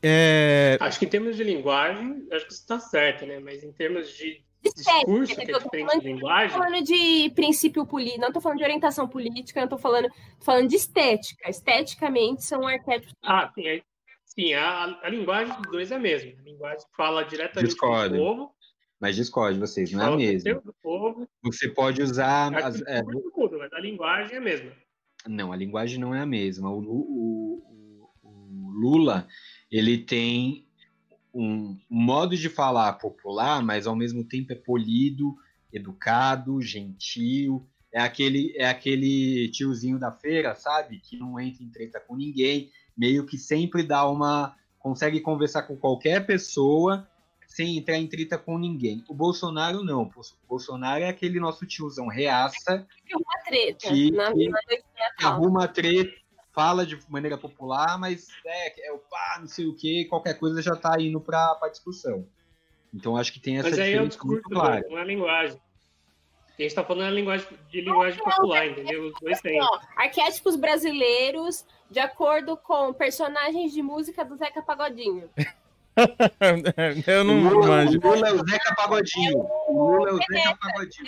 [0.02, 0.76] É...
[0.78, 3.38] Acho que em termos de linguagem, acho que você está certo, né?
[3.38, 6.56] Mas em termos de discurso, que é diferente de linguagem.
[6.56, 10.08] Não falando de princípio político, não estou falando de orientação política, não estou falando,
[10.40, 11.50] falando de estética.
[11.50, 13.14] Esteticamente são arquétipos.
[13.22, 13.66] Ah, sim.
[13.66, 13.82] É,
[14.24, 16.32] sim, a, a linguagem dos dois é a mesma.
[16.38, 18.16] A linguagem fala diretamente Discord.
[18.16, 18.54] com o povo.
[19.00, 20.62] Mas discorde vocês, não é a mesma.
[21.42, 22.54] Você pode usar.
[22.54, 23.02] As, é,
[23.34, 24.72] tudo, mas a linguagem é a mesma.
[25.26, 26.70] Não, a linguagem não é a mesma.
[26.70, 27.72] O, o,
[28.72, 29.26] Lula,
[29.70, 30.66] ele tem
[31.34, 35.36] um modo de falar popular, mas ao mesmo tempo é polido,
[35.72, 37.66] educado, gentil.
[37.92, 41.00] É aquele, é aquele tiozinho da feira, sabe?
[41.00, 44.56] Que não entra em treta com ninguém, meio que sempre dá uma.
[44.78, 47.06] consegue conversar com qualquer pessoa
[47.46, 49.04] sem entrar em treta com ninguém.
[49.08, 50.02] O Bolsonaro não.
[50.04, 52.86] O Bolsonaro é aquele nosso tiozão reaça.
[53.44, 56.21] Treta, que, que arruma treta
[56.52, 60.62] fala de maneira popular, mas é, é o pá, não sei o que, qualquer coisa
[60.62, 62.26] já está indo para a discussão.
[62.94, 64.84] Então acho que tem essa mas aí é o discurso, clara.
[64.88, 65.58] não é linguagem.
[66.48, 69.06] A gente está falando de linguagem, de linguagem não, popular, não, entendeu?
[69.06, 69.58] Os dois têm.
[69.96, 75.30] Arquétipos brasileiros de acordo com personagens de música do Zeca Pagodinho.
[77.06, 78.00] eu não o Lula, manjo.
[78.02, 79.38] Lula é o Zeca Pagodinho.
[79.68, 81.06] O Lula é o Zeca Pagodinho.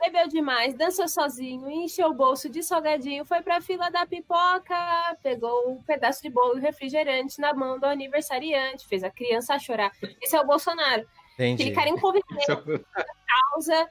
[0.00, 4.74] Bebeu demais, dançou sozinho, encheu o bolso de salgadinho, foi pra fila da pipoca,
[5.22, 9.92] pegou um pedaço de bolo e refrigerante na mão do aniversariante, fez a criança chorar.
[10.20, 11.06] Esse é o Bolsonaro.
[11.34, 11.62] Entendi.
[11.62, 13.88] Aquele cara inconveniente, causa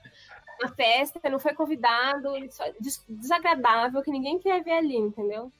[0.62, 2.30] na festa, não foi convidado,
[3.08, 5.52] desagradável, que ninguém quer ver ali, entendeu?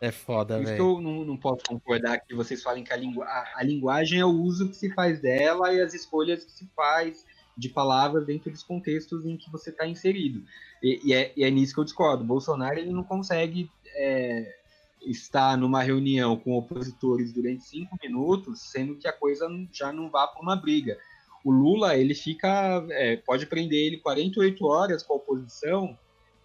[0.00, 0.78] É foda, velho.
[0.78, 4.24] eu não, não posso concordar que vocês falem que a, lingu a, a linguagem é
[4.24, 8.50] o uso que se faz dela e as escolhas que se faz de palavras dentro
[8.50, 10.44] dos contextos em que você está inserido.
[10.80, 12.22] E, e é, e é nisso que eu discordo.
[12.22, 14.54] Bolsonaro ele não consegue é,
[15.02, 20.28] estar numa reunião com opositores durante cinco minutos, sendo que a coisa já não vá
[20.28, 20.96] para uma briga.
[21.44, 25.98] O Lula ele fica, é, pode prender ele 48 horas com a oposição,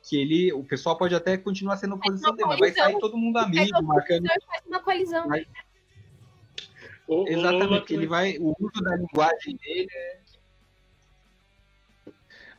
[0.07, 3.37] que ele, o pessoal pode até continuar sendo oposição dele, mas vai sair todo mundo
[3.37, 5.27] amigo, marcando Então faz uma coalizão.
[5.27, 5.47] Mas-
[7.07, 8.37] O, o Lula Exatamente, tem- ele vai.
[8.37, 9.89] O uso da linguagem dele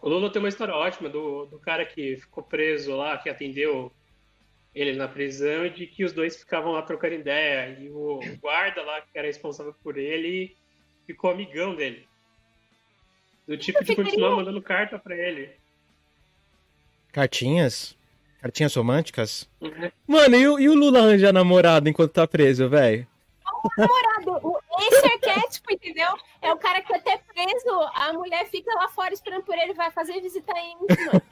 [0.03, 3.91] O Lula tem uma história ótima do, do cara que ficou preso lá, que atendeu
[4.75, 7.79] ele na prisão, e de que os dois ficavam lá trocando ideia.
[7.81, 10.55] E o guarda lá, que era responsável por ele,
[11.07, 12.07] ficou amigão dele.
[13.47, 15.51] Do tipo de continuar mandando carta pra ele.
[17.15, 17.97] Cartinhas?
[18.43, 19.49] Cartinhas românticas?
[20.07, 23.07] Mano, e o, e o Lula arranjar namorado enquanto tá preso, velho?
[23.79, 24.47] namorado.
[24.47, 26.09] O- Esse arquétipo, entendeu?
[26.43, 29.91] É o cara que até preso, a mulher fica lá fora esperando por ele, vai
[29.93, 31.23] fazer visita íntima.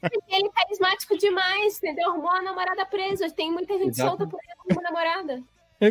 [0.00, 2.10] Porque ele é carismático demais, entendeu?
[2.10, 3.30] Arrumou a namorada presa.
[3.30, 4.08] Tem muita gente Exato.
[4.08, 5.42] solta por ele com uma namorada.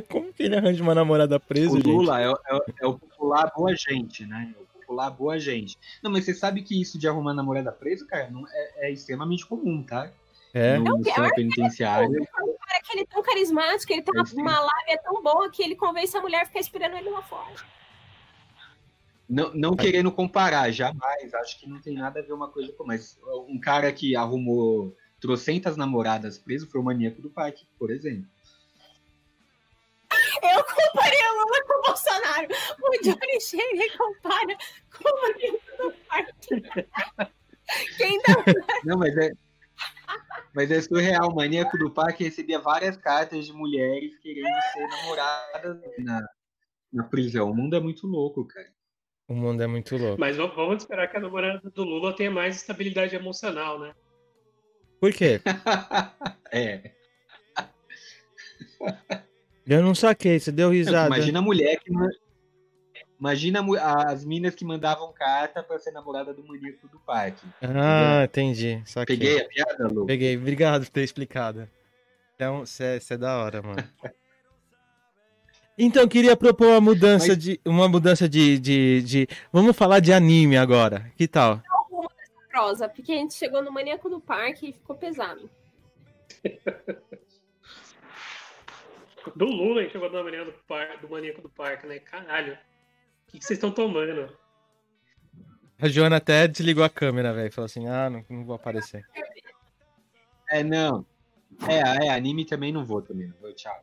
[0.10, 1.88] Como que ele arranja uma namorada preso, O gente?
[1.88, 4.52] Lula é, o- é é o popular boa gente, né?
[4.58, 5.78] É o popular boa gente.
[6.02, 9.46] Não, mas você sabe que isso de arrumar namorada preso, cara, não, é, é extremamente
[9.46, 10.12] comum, tá?
[10.54, 10.78] É?
[10.78, 11.04] No, no
[11.36, 12.10] penitenciário.
[12.10, 14.42] O cara que ele é tão carismático, ele tem uma, Sim.
[14.42, 17.56] uma lábia tão boa que ele convence a mulher a ficar esperando ele lá fora.
[19.28, 21.34] Não, não querendo comparar, jamais.
[21.34, 22.86] Acho que não tem nada a ver uma coisa com.
[22.86, 23.20] Mas
[23.50, 28.28] um cara que arrumou trocentas namoradas preso foi o maníaco do parque, por exemplo.
[30.54, 32.48] Eu comparei o Lula com o Bolsonaro.
[32.82, 34.58] O Johnny e compara
[34.92, 36.62] com o marido do parque.
[37.98, 38.36] Quem dá
[38.84, 39.32] Não, mas é.
[40.54, 45.78] Mas é surreal, o maníaco do parque recebia várias cartas de mulheres querendo ser namoradas
[46.00, 46.26] na,
[46.94, 47.52] na prisão.
[47.52, 48.74] O mundo é muito louco, cara.
[49.28, 50.20] O mundo é muito louco.
[50.20, 53.94] Mas vamos esperar que a namorada do Lula tenha mais estabilidade emocional, né?
[55.00, 55.42] Por quê?
[56.52, 56.92] É.
[59.68, 61.08] Eu não saquei, você deu risada.
[61.16, 61.92] Imagina a mulher que.
[61.92, 62.10] ma-
[63.18, 63.62] Imagina
[64.08, 67.48] as minas que mandavam carta pra ser namorada do maníaco do parque.
[67.62, 68.84] Ah, entendi.
[68.86, 69.18] Saquei.
[69.18, 70.06] Peguei a piada, Lu?
[70.06, 70.38] Peguei.
[70.38, 71.68] Obrigado por ter explicado.
[72.36, 73.78] Então, você é da hora, mano.
[75.78, 77.60] Então, queria propor uma mudança Mas- de.
[77.66, 79.28] Uma mudança de, de, de.
[79.52, 81.12] Vamos falar de anime agora.
[81.18, 81.58] Que tal?
[81.58, 82.88] dessa prosa?
[82.88, 85.50] Porque a gente chegou no maníaco do parque e ficou pesado.
[89.36, 92.00] Do Lula, gente chegou na manhã do, par, do maníaco do parque, né?
[92.00, 92.54] Caralho.
[92.54, 94.30] O que, que vocês estão tomando?
[95.80, 97.52] A Joana até desligou a câmera, velho.
[97.52, 99.04] Falou assim: ah, não, não vou aparecer.
[100.50, 101.06] É, não.
[101.68, 103.74] É, é, anime também não vou também, não vou, tchau.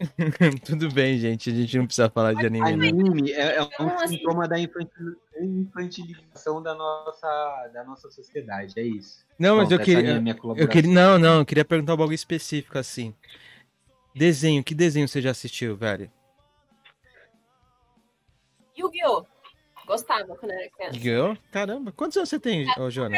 [0.64, 1.50] Tudo bem, gente.
[1.50, 2.88] A gente não precisa falar de anime, né?
[2.88, 8.78] Anime é, é um Não, assim- sintoma da infantil- infantilização da nossa, da nossa sociedade,
[8.78, 9.24] é isso.
[9.38, 10.20] Não, mas Bom, eu a queria.
[10.20, 10.92] minha Eu queria.
[10.92, 13.14] Não, não, eu queria perguntar algo específico assim.
[14.14, 16.10] Desenho, que desenho você já assistiu, velho?
[18.76, 19.24] Yu-Gi-Oh!
[19.86, 20.96] Gostava quando era criança.
[20.96, 21.36] Yu-Gi-Oh?
[21.50, 23.16] Caramba, quantos anos você tem, ô Joana?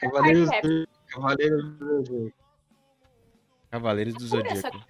[0.00, 2.32] Cavaleiros do, Cavaleiros do Zodíaco.
[3.70, 4.84] Cavaleiros do Sakura, Zodíaco.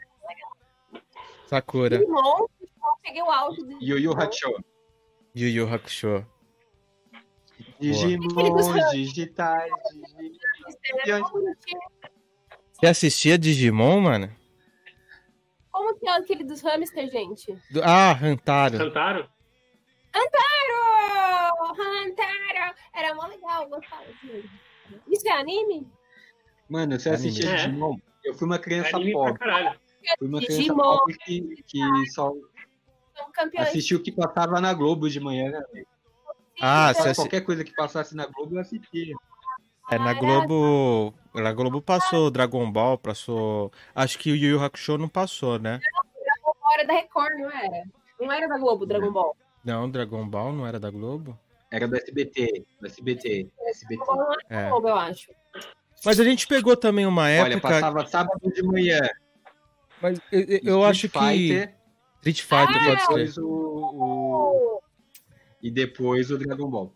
[1.47, 1.99] Sakura.
[1.99, 2.47] Digimon,
[3.03, 4.65] peguei o auge do Yu Yu Hakusho.
[5.35, 6.27] Yu Yu Hakusho.
[7.81, 9.73] Digimon, digitais,
[11.05, 11.55] Digimon.
[12.73, 14.46] Você assistia Digimon, mano?
[15.87, 17.53] Como que é aquele dos hamster, gente?
[17.71, 18.77] Do- Ah, Hantaro.
[18.77, 19.29] Cantaram?
[20.13, 21.81] Hantaro!
[21.81, 22.75] Hantaro!
[22.93, 24.49] Era mó legal, gostava disso.
[25.09, 25.87] Isso é anime?
[26.69, 27.55] Mano, você assistia É.
[27.55, 27.97] Digimon?
[28.25, 29.39] Eu fui uma criança Anime pobre.
[30.19, 30.77] Fui uma criança Digimon.
[30.99, 32.33] pobre que, que só
[33.59, 35.63] assistiu o que passava na Globo de manhã, né?
[36.61, 39.15] Ah, Então, você assi- Qualquer coisa que passasse na Globo, eu assistia.
[39.93, 41.15] É, na Globo.
[41.37, 43.71] Na Globo passou Dragon Ball, passou.
[43.95, 45.81] Acho que o Yu Yu Hakusho não passou, né?
[46.75, 47.85] Era da Record, não era?
[48.21, 49.37] Não era da Globo, Dragon Ball.
[49.65, 51.39] Não, Dragon Ball não era da Globo?
[51.71, 53.97] Era do SBT, do SBT, SBT.
[53.97, 54.69] Dragon Ball não era da É.
[54.71, 55.31] Globo, eu acho.
[56.05, 57.61] Mas a gente pegou também uma Olha, época.
[57.61, 59.01] passava sábado de manhã.
[60.01, 61.17] Mas eu, eu- eu acho que.
[61.19, 61.75] Street Fighter
[62.27, 63.07] Street Fighter, Ah, pode ser.
[63.09, 64.83] Depois o, o-
[65.63, 66.93] E depois o Dragon Ball.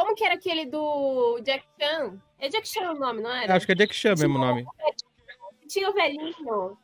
[0.00, 2.18] Como que era aquele do Jack Chan?
[2.38, 3.54] É Jack Chan o nome, não era?
[3.54, 4.64] Acho que é Jack Chan mesmo o nome.
[5.68, 6.78] Tinha o velhinho.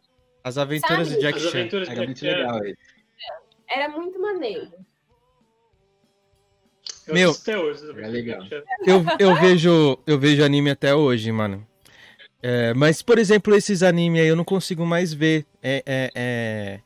[0.44, 1.18] As Aventuras Sabe?
[1.18, 1.58] de Jack As Chan.
[1.60, 2.26] aventuras Era Jack muito Chan.
[2.26, 2.78] legal esse.
[3.70, 4.70] Era muito maneiro.
[7.06, 7.86] Eu Meu, até hoje.
[7.86, 8.42] de legal.
[8.86, 11.66] Eu, eu, vejo, eu vejo anime até hoje, mano.
[12.42, 15.46] É, mas, por exemplo, esses anime aí eu não consigo mais ver.
[15.62, 16.80] É, é, é...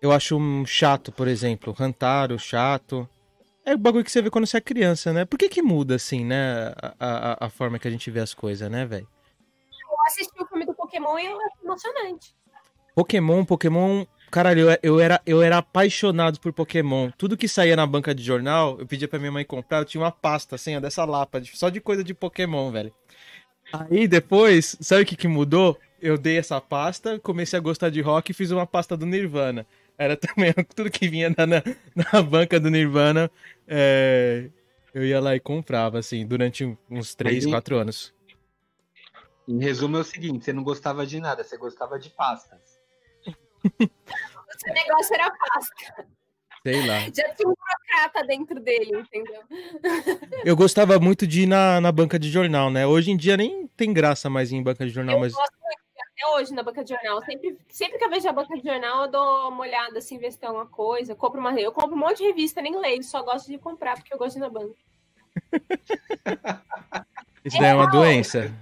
[0.00, 1.76] Eu acho um chato, por exemplo.
[1.78, 3.06] Hantaro, chato.
[3.66, 5.24] É o bagulho que você vê quando você é criança, né?
[5.24, 6.74] Por que que muda, assim, né?
[6.76, 9.08] A, a, a forma que a gente vê as coisas, né, velho?
[9.90, 12.34] Eu assisti o filme do Pokémon e eu emocionante.
[12.94, 14.04] Pokémon, Pokémon.
[14.30, 17.10] Caralho, eu, eu, era, eu era apaixonado por Pokémon.
[17.16, 20.02] Tudo que saía na banca de jornal, eu pedia pra minha mãe comprar, eu tinha
[20.02, 22.92] uma pasta assim, ó, dessa lapa, só de coisa de Pokémon, velho.
[23.72, 25.78] Aí depois, sabe o que, que mudou?
[26.02, 29.66] Eu dei essa pasta, comecei a gostar de rock e fiz uma pasta do Nirvana.
[29.96, 31.62] Era também tudo que vinha na, na,
[32.12, 33.30] na banca do Nirvana,
[33.66, 34.48] é,
[34.92, 38.14] eu ia lá e comprava, assim, durante uns 3, Mas, 4 anos.
[39.46, 42.80] Em resumo, é o seguinte: você não gostava de nada, você gostava de pastas.
[43.64, 46.06] Esse negócio era pasta.
[46.62, 47.00] Sei lá.
[47.00, 49.42] Já tinha um burocrata dentro dele, entendeu?
[50.44, 52.86] Eu gostava muito de ir na, na banca de jornal, né?
[52.86, 55.52] Hoje em dia nem tem graça mais ir em banca de jornal, Eu mas gosto
[55.62, 55.83] muito
[56.24, 57.22] até hoje na banca de jornal.
[57.24, 60.32] Sempre, sempre que eu vejo a banca de jornal, eu dou uma olhada assim, ver
[60.32, 61.14] se tem alguma coisa.
[61.14, 64.12] Compro uma, eu compro um monte de revista, nem leio, só gosto de comprar porque
[64.12, 64.74] eu gosto de ir na banca.
[67.44, 68.52] isso daí é uma doença.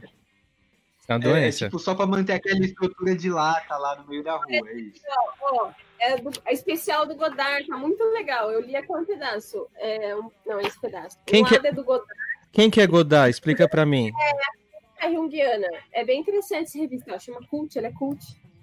[1.08, 1.64] É uma É, é doença.
[1.66, 5.02] tipo só pra manter aquela estrutura de lata lá no meio da rua, é isso.
[5.42, 8.50] Ó, é, do, é especial do Godard, tá muito legal.
[8.50, 9.68] Eu li até um pedaço.
[9.76, 11.18] É, um- não, esse pedaço.
[11.26, 12.08] Quem um que é- lado é do Godard,
[12.52, 13.30] Quem que é Godard?
[13.30, 14.08] Explica pra mim.
[14.08, 14.61] é
[15.10, 15.68] Jungiana.
[15.92, 18.20] É bem interessante essa revista, chama Cult, ela é cult.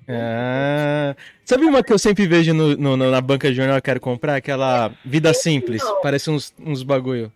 [0.07, 1.15] Ah,
[1.45, 3.99] sabe uma que eu sempre vejo no, no- na banca de jornal que eu quero
[4.01, 4.35] comprar?
[4.35, 5.83] Aquela Vida Simples.
[5.83, 6.01] Não.
[6.01, 7.31] Parece uns, uns bagulho.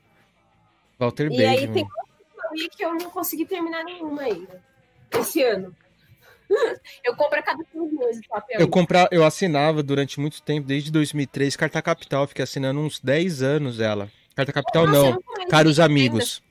[1.00, 1.74] Walter E aí Benjamin.
[1.74, 4.62] tem uma que eu não consegui terminar nenhuma ainda.
[5.20, 5.76] Esse ano.
[7.04, 8.60] Eu compro a cada cinco meses o papel.
[8.60, 12.28] Eu, compra, eu assinava durante muito tempo, desde 2003, Carta Capital.
[12.28, 14.10] Fiquei assinando uns 10 anos ela.
[14.36, 15.24] Carta Capital Nossa, não.
[15.38, 15.80] mais Caros.
[15.80, 16.44] Amigos.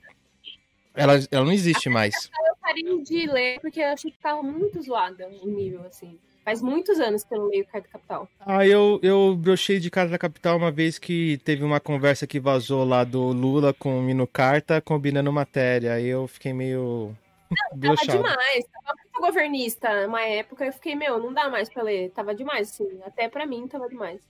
[0.95, 2.31] Ela, ela não existe mais.
[2.77, 6.19] Eu parei de ler porque eu achei que tava muito zoada o nível, assim.
[6.45, 8.29] Faz muitos anos que eu não leio Carta Capital.
[8.41, 12.85] Ah, eu, eu brochei de Carta Capital uma vez que teve uma conversa que vazou
[12.85, 15.95] lá do Lula com o Mino Carta combinando matéria.
[15.95, 17.17] Aí eu fiquei meio
[17.49, 18.19] Tava brochado.
[18.19, 20.07] demais, tava muito governista.
[20.09, 22.11] Uma época eu fiquei, meu, não dá mais pra ler.
[22.11, 22.89] Tava demais, assim.
[23.05, 24.21] Até pra mim tava demais.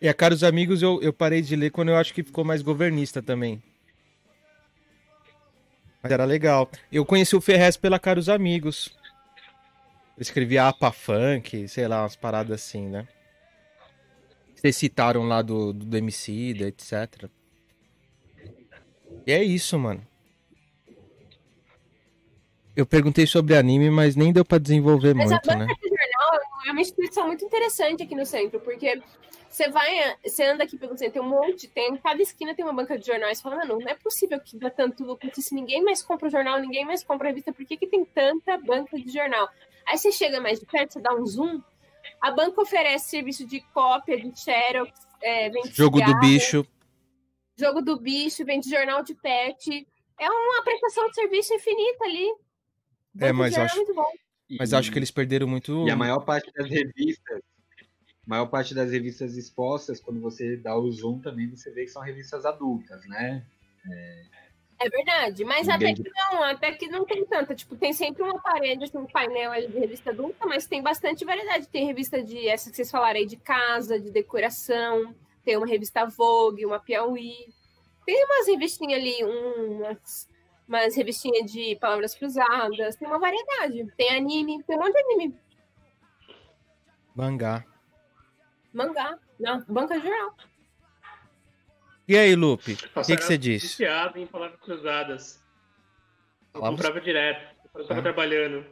[0.00, 2.60] E a Caros Amigos eu, eu parei de ler quando eu acho que ficou mais
[2.60, 3.62] governista também.
[6.06, 6.70] Mas era legal.
[6.90, 8.96] Eu conheci o Ferrez pela Caros Amigos.
[10.16, 13.06] Eu escrevia APA Funk, sei lá, umas paradas assim, né?
[14.54, 17.28] Vocês citaram lá do, do MC, da etc.
[19.26, 20.06] E é isso, mano.
[22.74, 25.66] Eu perguntei sobre anime, mas nem deu pra desenvolver Mas muito, né?
[26.18, 29.00] Jornal é uma instituição muito interessante aqui no centro, porque
[29.48, 32.74] você vai, você anda aqui pelo centro, tem um monte, tem, cada esquina tem uma
[32.74, 35.54] banca de jornal, e você fala, mano, não é possível que dá tanto lucro, se
[35.54, 38.56] ninguém mais compra o jornal, ninguém mais compra a revista, por que, que tem tanta
[38.58, 39.48] banca de jornal?
[39.86, 41.62] Aí você chega mais de perto, você dá um zoom,
[42.20, 44.90] a banca oferece serviço de cópia, de xerox,
[45.22, 46.66] é, Jogo do cigarro, bicho.
[47.56, 49.86] jogo do bicho, vende jornal de pet,
[50.18, 52.26] é uma prestação de serviço infinita ali.
[53.14, 54.12] Banca de mas eu acho- é muito bom.
[54.58, 55.86] Mas acho que eles perderam muito.
[55.86, 57.40] E a maior parte das revistas,
[57.78, 61.90] a maior parte das revistas expostas, quando você dá o zoom também, você vê que
[61.90, 63.44] são revistas adultas, né?
[64.78, 67.54] É verdade, mas Ninguém até que não, até que não tem tanta.
[67.54, 71.24] Tipo, tem sempre uma parede, assim, um painel ali de revista adulta, mas tem bastante
[71.24, 71.68] variedade.
[71.68, 76.04] Tem revista de, essa que vocês falaram aí, de casa, de decoração, tem uma revista
[76.04, 77.54] Vogue, uma Piauí.
[78.04, 80.28] Tem umas revistinhas ali, um, umas,
[80.68, 83.86] umas revistinhas de palavras cruzadas, tem uma variedade.
[83.96, 85.40] Tem anime, tem um monte de anime.
[87.14, 87.64] Mangá.
[88.72, 90.34] Mangá, na banca de jornal.
[92.08, 92.74] E aí, Lupe?
[92.94, 93.66] O que, que você disse?
[93.68, 95.42] Viciado em palavras cruzadas.
[96.54, 98.02] Eu Palavras- comprava direto, eu tava Ah.
[98.02, 98.56] trabalhando.
[98.58, 98.66] Olha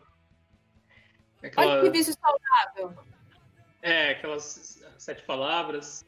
[1.41, 3.05] que Aquela, revista saudável.
[3.83, 6.07] é, aquelas sete palavras.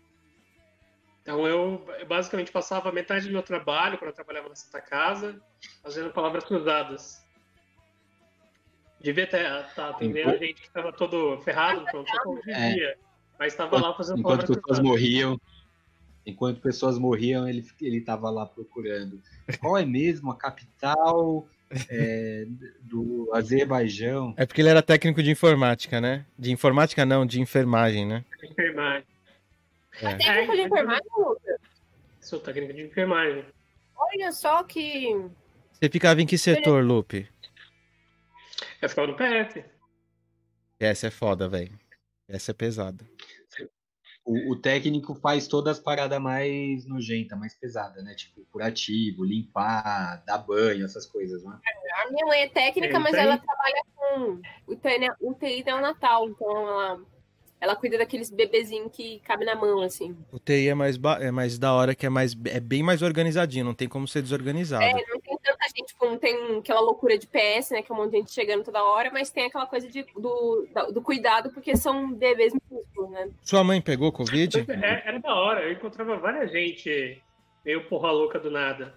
[1.27, 5.43] Então eu basicamente passava metade do meu trabalho, quando eu trabalhava na Santa Casa,
[5.83, 7.21] fazendo palavras cruzadas.
[9.01, 12.75] Devia estar tá atendendo a gente que estava todo ferrado, pronto, todo É.
[12.75, 12.97] dia.
[13.41, 14.89] Mas estava lá fazendo Enquanto palavras pessoas cruzadas.
[14.89, 15.41] morriam,
[16.25, 19.21] enquanto pessoas morriam, ele ele estava lá procurando.
[19.61, 21.49] Qual é mesmo a capital
[21.91, 22.47] é,
[22.83, 24.33] do Azerbaijão?
[24.37, 26.25] É porque ele era técnico de informática, né?
[26.39, 28.25] De informática não, de enfermagem, né?
[28.41, 29.16] de enfermagem.
[30.03, 30.07] É.
[30.07, 31.61] A técnica de enfermagem, Lucas?
[32.21, 33.45] Sou técnica de enfermagem.
[33.97, 35.09] Olha só que.
[35.73, 37.29] Você ficava em que setor, Lupe?
[38.81, 39.65] Eu ficava no PF.
[40.79, 41.79] Essa é foda, velho.
[42.29, 43.05] Essa é pesada.
[44.25, 48.13] O, o, técnico faz todas as paradas mais nojentas, mais pesadas, né?
[48.15, 51.61] Tipo, curativo, limpar, dar banho, essas coisas, né?
[52.03, 57.01] A minha mãe é técnica, é, mas ela trabalha com UTI, UTI neonatal, então ela
[57.67, 60.17] ela cuida daqueles bebezinhos que cabe na mão, assim.
[60.33, 63.65] O TI é mais, é mais da hora, que é, mais, é bem mais organizadinho,
[63.65, 64.85] não tem como ser desorganizado.
[64.85, 67.95] É, não tem tanta gente, tipo, não tem aquela loucura de PS, né, que é
[67.95, 71.51] um monte de gente chegando toda hora, mas tem aquela coisa de, do, do cuidado,
[71.51, 73.29] porque são bebês minúsculos, né.
[73.43, 74.65] Sua mãe pegou Covid?
[74.69, 77.21] É, era da hora, eu encontrava várias gente
[77.65, 78.95] meio porra louca do nada.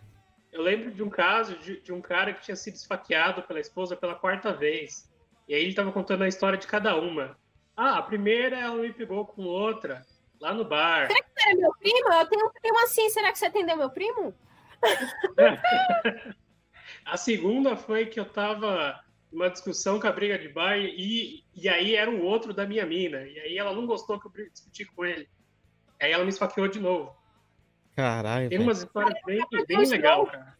[0.51, 3.95] Eu lembro de um caso de, de um cara que tinha sido esfaqueado pela esposa
[3.95, 5.09] pela quarta vez.
[5.47, 7.35] E aí ele tava contando a história de cada uma.
[7.81, 10.05] Ah, a primeira ela me pegou com outra,
[10.41, 11.07] lá no bar.
[11.07, 12.13] Será que você é meu primo?
[12.13, 14.35] Eu tenho um primo assim, será que você atendeu meu primo?
[17.05, 18.99] a segunda foi que eu tava
[19.31, 22.85] numa discussão com a briga de bar e, e aí era o outro da minha
[22.85, 23.21] mina.
[23.21, 25.29] E aí ela não gostou que eu discuti com ele.
[26.01, 27.15] Aí ela me esfaqueou de novo.
[27.95, 28.49] Caralho.
[28.49, 30.58] Tem umas histórias bem, bem legal, cara.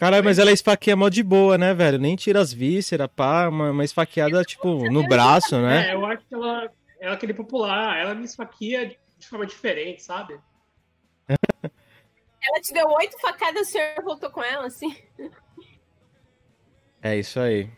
[0.00, 1.98] Caralho, mas ela esfaqueia mó de boa, né, velho?
[1.98, 5.90] Nem tira as vísceras, pá, uma, uma esfaqueada, tipo, no braço, né?
[5.90, 9.44] É, eu acho que ela, ela é aquele popular, ela me esfaqueia de, de forma
[9.44, 10.40] diferente, sabe?
[11.28, 14.96] ela te deu oito facadas, o senhor voltou com ela, assim?
[17.02, 17.70] É isso aí.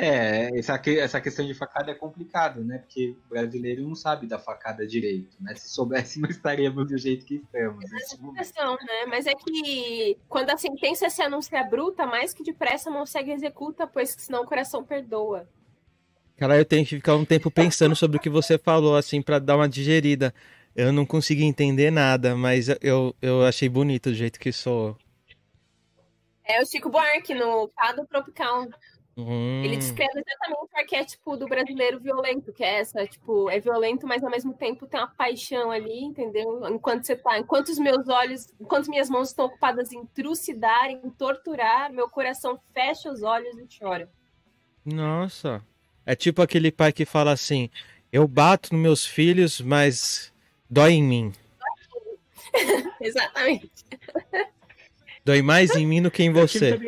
[0.00, 2.78] É, essa, essa questão de facada é complicado, né?
[2.78, 5.56] Porque o brasileiro não sabe da facada direito, né?
[5.56, 7.84] Se soubesse, não estaríamos do jeito que estamos.
[7.84, 9.06] É questão, né?
[9.08, 13.88] Mas é que quando a sentença se anuncia bruta, mais que depressa não segue executa,
[13.88, 15.48] pois senão o coração perdoa.
[16.36, 19.40] Cara, eu tenho que ficar um tempo pensando sobre o que você falou, assim, para
[19.40, 20.32] dar uma digerida.
[20.76, 24.96] Eu não consegui entender nada, mas eu, eu achei bonito do jeito que sou.
[26.44, 28.68] É o Chico Buarque no Fado Tropical.
[29.20, 29.64] Hum.
[29.64, 34.22] Ele descreve exatamente o arquétipo do brasileiro violento, que é essa, tipo, é violento, mas
[34.22, 36.64] ao mesmo tempo tem uma paixão ali, entendeu?
[36.68, 41.10] Enquanto você tá, enquanto os meus olhos, enquanto minhas mãos estão ocupadas em trucidar, em
[41.10, 44.08] torturar, meu coração fecha os olhos e chora.
[44.84, 45.60] Nossa.
[46.06, 47.68] É tipo aquele pai que fala assim:
[48.12, 50.32] "Eu bato nos meus filhos, mas
[50.70, 51.32] dói em mim".
[53.00, 53.84] Exatamente.
[55.24, 56.78] Dói mais em mim do que em você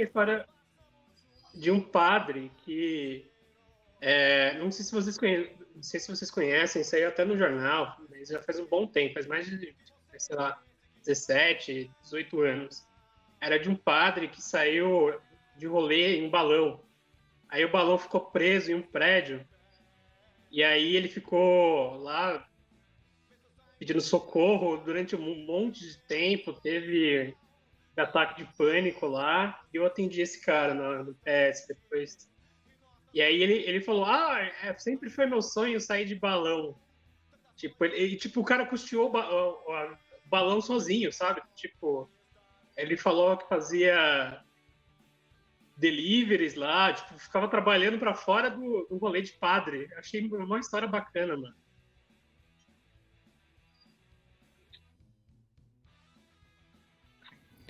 [1.60, 3.30] de um padre que
[4.00, 8.00] é, não sei se vocês conhecem, não sei se vocês conhecem, saiu até no jornal,
[8.08, 9.76] mas já faz um bom tempo, faz mais de,
[10.16, 10.62] sei lá,
[11.04, 12.86] 17, 18 anos.
[13.38, 15.14] Era de um padre que saiu
[15.54, 16.80] de rolê em um balão.
[17.46, 19.46] Aí o balão ficou preso em um prédio.
[20.50, 22.48] E aí ele ficou lá
[23.78, 26.54] pedindo socorro durante um monte de tempo.
[26.54, 27.36] Teve
[27.96, 32.30] ataque de pânico lá, e eu atendi esse cara no, no PS depois.
[33.12, 36.76] E aí ele, ele falou, ah, é, sempre foi meu sonho sair de balão.
[37.56, 39.52] Tipo, ele, tipo o cara custeou o, ba o,
[40.24, 41.42] o balão sozinho, sabe?
[41.54, 42.08] Tipo,
[42.76, 44.42] ele falou que fazia
[45.76, 49.88] deliveries lá, tipo, ficava trabalhando para fora do, do rolê de padre.
[49.96, 51.56] Achei uma história bacana, mano.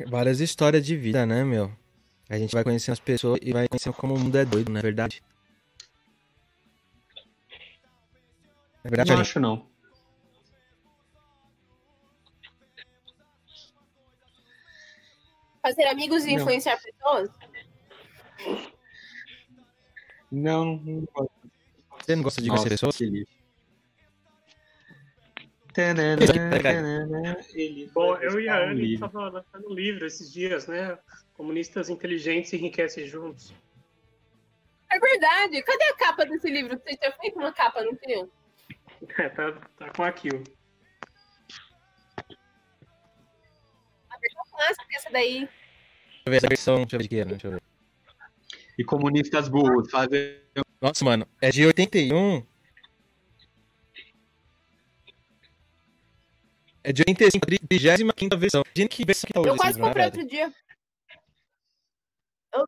[0.08, 1.70] Várias histórias de vida, né, meu?
[2.28, 4.78] A gente vai conhecendo as pessoas e vai conhecendo como o mundo é doido, não
[4.78, 5.22] é verdade?
[8.84, 9.68] É verdade, não acho não.
[15.62, 17.30] Fazer amigos e influenciar pessoas?
[20.30, 21.32] Não, não gosto.
[21.98, 22.96] Você não gosta de conhecer pessoas?
[27.92, 30.98] Bom, eu e a Ana estavam lançando um livro esses dias, né?
[31.34, 33.54] Comunistas inteligentes enriquecem juntos.
[34.90, 35.62] É verdade.
[35.62, 36.76] Cadê a capa desse livro?
[36.76, 38.28] Você tinha feito uma capa, não tinha?
[39.18, 40.42] É, tá, tá com aquilo.
[44.10, 45.38] A versão clássica essa daí.
[45.38, 47.62] Deixa eu ver essa versão, deixa eu ver de que era, deixa eu ver.
[48.76, 50.40] E comunistas burros fazem.
[50.80, 52.49] Nossa, mano, é de 81.
[56.82, 58.62] É de 85, 35 versão.
[58.66, 59.50] Imagina que versão que tá hoje.
[59.50, 60.52] Eu quase comprei outro dia.
[62.54, 62.66] Eu...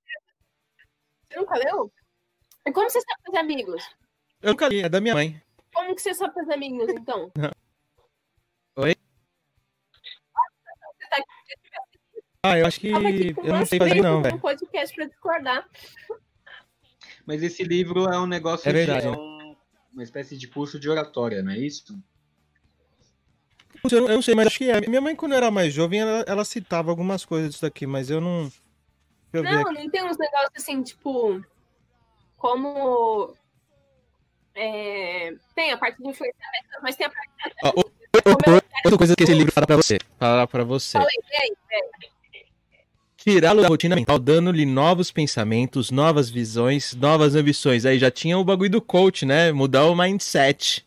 [1.29, 1.93] Você nunca leu?
[2.67, 3.83] E como você sabe fazer amigos?
[4.43, 5.43] Eu nunca li, é da minha mãe.
[5.75, 7.33] Como que você sabe fazer amigos, então?
[8.77, 8.95] Oi?
[12.45, 14.37] Ah, eu acho que eu não sei fazer não, velho.
[14.37, 15.69] um podcast pra discordar.
[17.25, 19.57] Mas esse livro é um negócio é verdade, de, é um,
[19.93, 21.97] uma espécie de curso de oratória, não é isso?
[23.91, 24.81] Eu não, eu não sei, mas acho que é.
[24.89, 28.21] Minha mãe, quando era mais jovem, ela, ela citava algumas coisas disso daqui, mas eu
[28.21, 28.43] não.
[29.33, 31.43] Deixa eu Não, não tem uns negócios assim, tipo.
[32.37, 33.35] Como.
[34.55, 36.37] é, tem a parte de influência,
[36.83, 37.31] mas tem a parte.
[37.65, 37.93] Ó, o-
[38.25, 39.99] Outra outra coisa que esse livro fala pra você.
[40.19, 40.99] Fala pra você.
[40.99, 41.05] Aí,
[41.41, 41.53] aí?
[43.17, 47.87] Tirá-lo da rotina mental, dando-lhe novos pensamentos, novas visões, novas ambições.
[47.87, 49.51] Aí já tinha o bagulho do coach, né?
[49.53, 50.85] Mudar o mindset.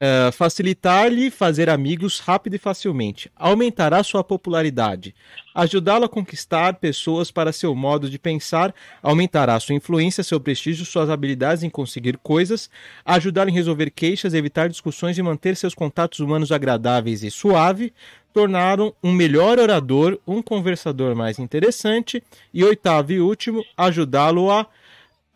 [0.00, 3.30] Ah, Facilitar-lhe fazer amigos rápido e facilmente.
[3.34, 5.14] Aumentará sua popularidade.
[5.52, 8.72] Ajudá-lo a conquistar pessoas para seu modo de pensar.
[9.02, 12.70] Aumentará sua influência, seu prestígio, suas habilidades em conseguir coisas.
[13.04, 17.92] Ajudá-lo em resolver queixas, evitar discussões e manter seus contatos humanos agradáveis e suave
[18.32, 22.22] tornaram um melhor orador, um conversador mais interessante
[22.54, 24.64] e oitavo e último, ajudá-lo a,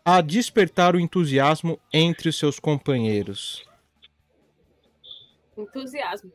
[0.05, 3.72] a despertar o entusiasmo entre os seus companheiros.
[5.57, 6.31] Entusiasmo.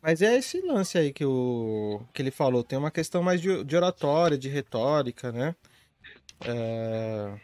[0.00, 2.62] Mas é esse lance aí que, o, que ele falou.
[2.62, 5.54] Tem uma questão mais de, de oratória, de retórica, né?
[6.46, 7.38] É...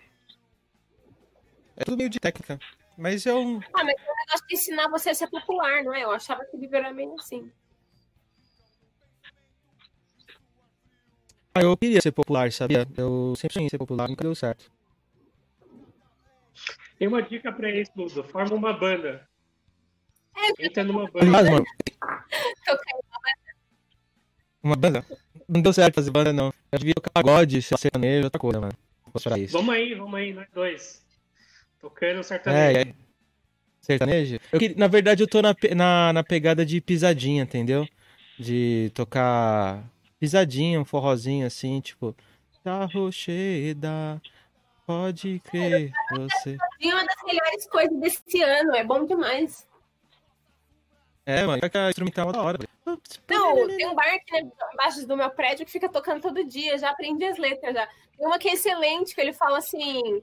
[1.76, 2.58] é tudo meio de técnica.
[2.96, 3.58] Mas é um.
[3.72, 6.04] Ah, mas é um negócio de ensinar você a ser popular, não é?
[6.04, 7.50] Eu achava que o livro era meio assim.
[11.56, 12.86] Ah, eu queria ser popular, sabia?
[12.96, 14.70] Eu sempre sonhei ser popular, nunca deu certo.
[16.98, 18.24] Tem uma dica pra isso, Ludo.
[18.24, 19.28] Forma uma banda.
[20.58, 21.26] Entra numa banda.
[21.26, 21.64] Aliás, mano,
[22.64, 22.94] Tocar
[24.64, 25.04] uma banda.
[25.46, 26.52] Não deu certo fazer banda, não.
[26.72, 28.72] Eu devia tocar pagode, ser sertanejo, outra coisa, mano.
[29.22, 29.52] Pra isso.
[29.52, 31.04] Vamos aí, vamos aí, nós dois.
[31.78, 32.78] Tocando sertanejo.
[32.78, 32.94] É, é.
[33.80, 34.38] Sertanejo?
[34.50, 37.86] Eu na verdade, eu tô na, na, na pegada de pisadinha, entendeu?
[38.38, 39.84] De tocar
[40.18, 42.16] pisadinha, um forrozinho assim, tipo.
[42.64, 44.20] Tá rocheda,
[44.86, 46.56] pode crer, você.
[46.80, 49.68] E uma das melhores coisas desse ano, é bom demais.
[51.26, 52.58] É, mano, pior que a instrumental é da hora.
[52.84, 56.76] Não, tem um bar aqui né, embaixo do meu prédio que fica tocando todo dia,
[56.76, 57.86] já aprendi as letras já.
[58.16, 60.22] Tem uma que é excelente, que ele fala assim: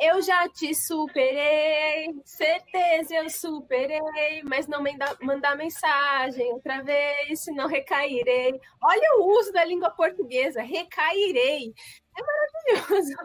[0.00, 7.68] Eu já te superei, certeza eu superei, mas não manda, mandar mensagem outra vez, senão
[7.68, 8.60] recairei.
[8.82, 11.72] Olha o uso da língua portuguesa, recairei.
[12.16, 13.16] É maravilhoso.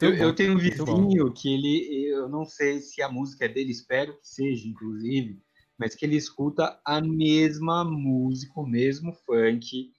[0.00, 3.70] Eu, eu tenho um vizinho que ele, eu não sei se a música é dele,
[3.70, 5.38] espero que seja, inclusive,
[5.76, 9.92] mas que ele escuta a mesma música, o mesmo funk,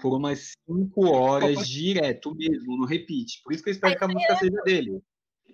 [0.00, 3.42] por umas cinco horas direto mesmo, no repeat.
[3.42, 5.02] Por isso que eu espero que a música seja dele.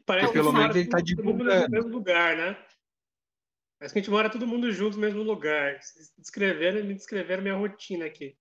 [0.04, 1.70] Parece que pelo a gente menos mora ele tá todo mundo no divulgando.
[1.70, 2.66] mesmo lugar, né?
[3.78, 5.80] Parece que a gente mora todo mundo junto no mesmo lugar.
[5.80, 8.36] Vocês descreveram, me descreveram minha rotina aqui.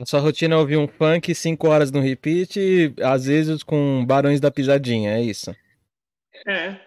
[0.00, 4.04] A sua rotina é ouvir um funk 5 horas no repeat, e, às vezes com
[4.04, 5.54] barões da pisadinha, é isso.
[6.46, 6.80] É.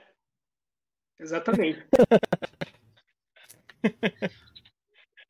[1.20, 1.84] Exatamente.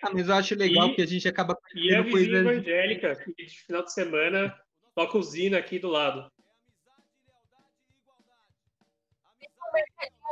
[0.04, 2.12] Ah, mas eu acho legal E- que a gente acaba E a vizinha
[2.44, 2.54] coisas.
[2.54, 4.56] evangélica, que de final de semana
[4.96, 6.32] toca usina aqui do lado.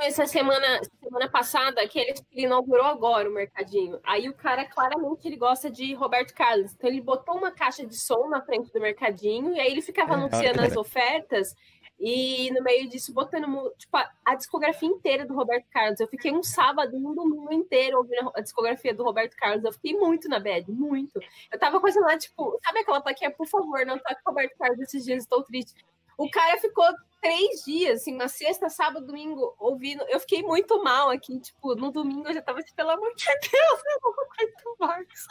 [0.01, 3.99] Essa semana, semana passada, que ele, ele inaugurou agora o mercadinho.
[4.03, 6.73] Aí o cara, claramente, ele gosta de Roberto Carlos.
[6.73, 10.13] Então ele botou uma caixa de som na frente do mercadinho e aí ele ficava
[10.13, 11.55] É, anunciando as ofertas
[11.97, 15.99] e no meio disso botando tipo, a, a discografia inteira do Roberto Carlos.
[15.99, 19.63] Eu fiquei um sábado, um domingo inteiro ouvindo a discografia do Roberto Carlos.
[19.63, 21.19] Eu fiquei muito na bad, muito.
[21.51, 24.79] Eu tava com essa lá, tipo, sabe aquela plaquinha, por favor, não toque Roberto Carlos
[24.79, 25.73] esses dias, estou triste.
[26.17, 26.85] O cara ficou
[27.21, 30.03] três dias, assim, na sexta, sábado, domingo, ouvindo.
[30.07, 33.25] Eu fiquei muito mal aqui, tipo, no domingo eu já tava assim, pelo amor de
[33.25, 35.27] Deus, eu não aguento mais.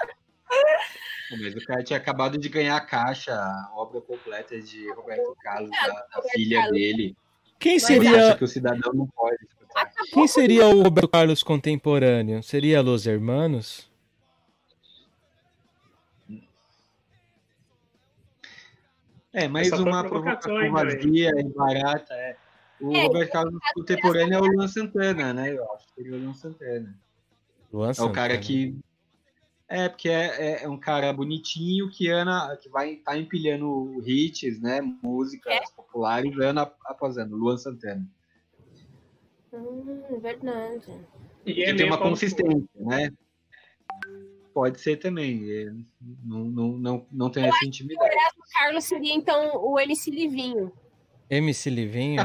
[1.41, 5.70] Mas o cara tinha acabado de ganhar a caixa, a obra completa de Roberto Carlos,
[5.70, 6.78] da, da Roberto filha Carlos.
[6.78, 7.16] dele.
[7.59, 9.91] Quem seria, que o cidadão não pode escutar.
[10.12, 12.43] quem seria o Roberto Carlos contemporâneo?
[12.43, 13.91] Seria Los Hermanos?
[19.35, 22.14] É, mais Essa uma provocação, vazia e barata.
[22.14, 22.37] É.
[22.80, 25.53] O É, Roberto Carlos contemporâneo é o Luan Santana, né?
[25.53, 26.99] Eu acho que seria o Luan Santana.
[27.72, 28.76] Luan É o cara que.
[29.68, 30.26] É, porque é,
[30.61, 34.80] é- é um cara bonitinho que Ana, que vai tá empilhando hits, né?
[35.03, 35.61] Músicas É.
[35.74, 37.37] populares, ano ap- após ano.
[37.37, 38.07] Luan Santana.
[39.53, 40.93] Hum, verdade.
[41.47, 43.11] E Que é tem uma consistência, né?
[44.53, 45.51] Pode ser também.
[45.51, 45.72] é,
[46.24, 48.14] Não, não, não, não tem essa intimidade.
[48.55, 50.72] Carlos seria, então, o MC Livinho.
[51.28, 52.22] MC Livinho?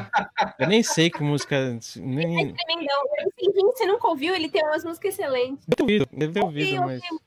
[0.59, 1.79] Eu nem sei que música.
[1.97, 2.53] Nem...
[2.53, 3.03] Tremendão.
[3.03, 4.35] O MC Livinho, você nunca ouviu?
[4.35, 5.65] Ele tem umas músicas excelentes.
[5.65, 7.01] Deve ter ouvido, deve ter ouvido, Ouvi, mas.
[7.11, 7.23] ouvi.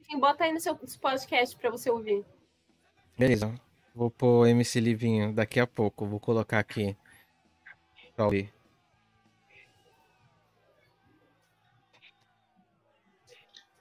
[0.00, 2.24] Livinho, bota aí no seu podcast pra você ouvir.
[3.16, 3.54] Beleza.
[3.94, 6.06] Vou pôr MC Livinho daqui a pouco.
[6.06, 6.96] Vou colocar aqui.
[8.16, 8.52] pra ouvir.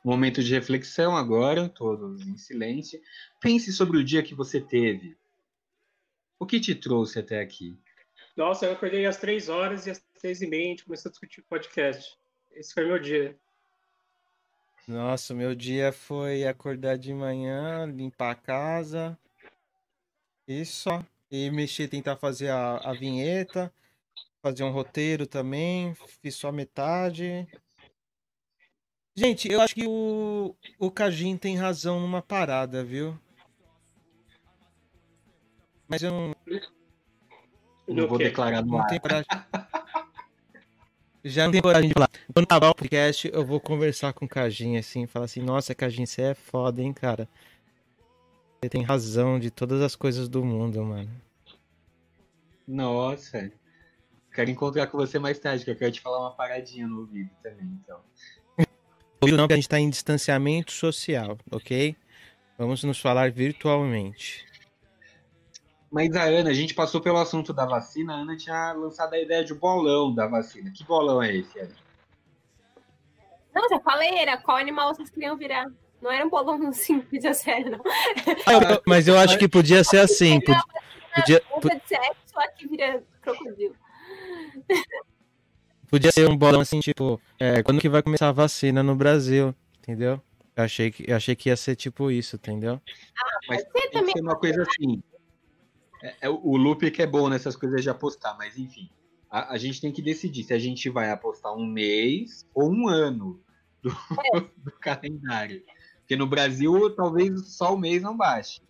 [0.03, 2.99] Momento de reflexão agora, todos em silêncio.
[3.39, 5.17] Pense sobre o dia que você teve.
[6.37, 7.77] O que te trouxe até aqui?
[8.35, 11.11] Nossa, eu acordei às três horas e às três e meia a gente começou a
[11.11, 12.17] discutir o podcast.
[12.51, 13.37] Esse foi meu dia.
[14.87, 19.17] Nossa, meu dia foi acordar de manhã, limpar a casa.
[20.47, 20.89] Isso.
[21.29, 23.71] E mexer, tentar fazer a, a vinheta.
[24.41, 25.93] Fazer um roteiro também.
[26.21, 27.47] Fiz só metade.
[29.15, 33.19] Gente, eu acho que o, o Kajin tem razão numa parada, viu?
[35.89, 36.35] Mas eu não.
[37.87, 38.87] Não vou declarar no Não ar.
[38.87, 39.25] tem coragem.
[41.25, 42.09] Já não tenho coragem de falar.
[42.33, 46.05] Quando acabar o podcast, eu vou conversar com o Kajin assim, falar assim, nossa, Kajin,
[46.05, 47.27] você é foda, hein, cara.
[48.61, 51.09] Você tem razão de todas as coisas do mundo, mano.
[52.67, 53.51] Nossa.
[54.33, 57.31] Quero encontrar com você mais tarde, que eu quero te falar uma paradinha no ouvido
[57.41, 57.99] também, então.
[59.19, 61.95] Ouviu não, que a gente tá em distanciamento social, ok?
[62.57, 64.45] Vamos nos falar virtualmente.
[65.91, 69.19] Mas a Ana, a gente passou pelo assunto da vacina, a Ana tinha lançado a
[69.19, 70.69] ideia de bolão da vacina.
[70.71, 71.75] Que bolão é esse, Ana?
[73.53, 75.65] Não, já falei, era qual animal vocês queriam virar.
[76.01, 77.81] Não era um bolão simples, a sério, não.
[78.45, 80.39] Ah, eu- mas eu acho que podia ser assim.
[80.41, 80.61] pod-
[81.15, 83.75] Podia, po- Uva de sexo, aqui vira crocodilo.
[85.89, 89.53] podia ser um bolão assim, tipo, é, quando que vai começar a vacina no Brasil,
[89.79, 90.21] entendeu?
[90.55, 92.79] Eu achei que, eu achei que ia ser tipo isso, entendeu?
[93.47, 95.01] Mas Você tem que também ser uma coisa assim.
[96.01, 98.89] É, é o o Lupe que é bom nessas coisas de apostar, mas enfim.
[99.29, 102.87] A, a gente tem que decidir se a gente vai apostar um mês ou um
[102.87, 103.39] ano
[103.81, 103.89] do,
[104.57, 105.63] do calendário.
[105.99, 108.61] Porque no Brasil, talvez só o mês não baixe.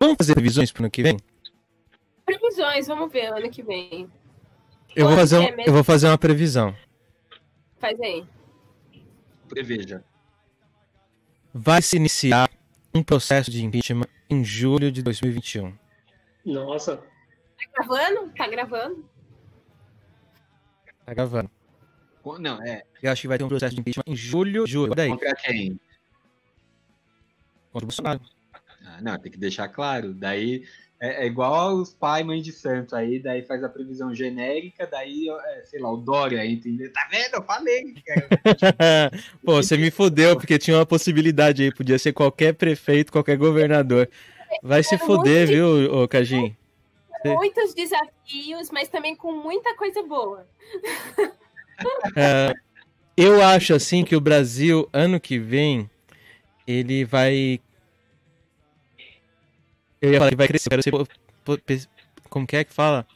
[0.00, 1.16] Vamos fazer previsões pro ano que vem?
[2.24, 4.10] Previsões, vamos ver ano que vem.
[4.94, 5.62] Eu vou fazer, um- mesmo.
[5.66, 6.74] eu vou fazer uma previsão.
[7.78, 8.26] Faz aí.
[9.48, 10.04] Preveja.
[11.54, 12.50] Vai se iniciar
[12.94, 15.76] um processo de impeachment em julho de 2021.
[16.44, 18.32] Nossa, Tá gravando?
[18.36, 19.08] Tá gravando?
[21.04, 21.50] Tá gravando.
[22.38, 22.82] Não, é.
[23.02, 24.94] Eu acho que vai ter um processo de impeachment em julho, julho.
[24.94, 25.80] Daí, Contra quem?
[27.72, 28.20] contra o Bolsonaro.
[28.84, 30.12] Ah, não, tem que deixar claro.
[30.14, 30.66] Daí
[31.00, 32.96] é, é igual os pai e mãe de santo.
[32.96, 36.92] Aí daí faz a previsão genérica, daí, é, sei lá, o Dória entendeu?
[36.92, 37.34] Tá vendo?
[37.34, 39.10] Eu falei, cara.
[39.44, 41.72] Pô, você me fudeu, porque tinha uma possibilidade aí.
[41.72, 44.08] Podia ser qualquer prefeito, qualquer governador.
[44.62, 46.56] Vai se fuder, viu, ô Cajim?
[47.24, 50.46] Muitos desafios, mas também com muita coisa boa.
[52.16, 52.52] É,
[53.16, 55.88] eu acho assim que o Brasil, ano que vem,
[56.66, 57.60] ele vai.
[60.00, 61.06] Eu ia falar que vai crescer, eu quero
[61.78, 61.88] ser.
[62.28, 63.06] Como que é que fala?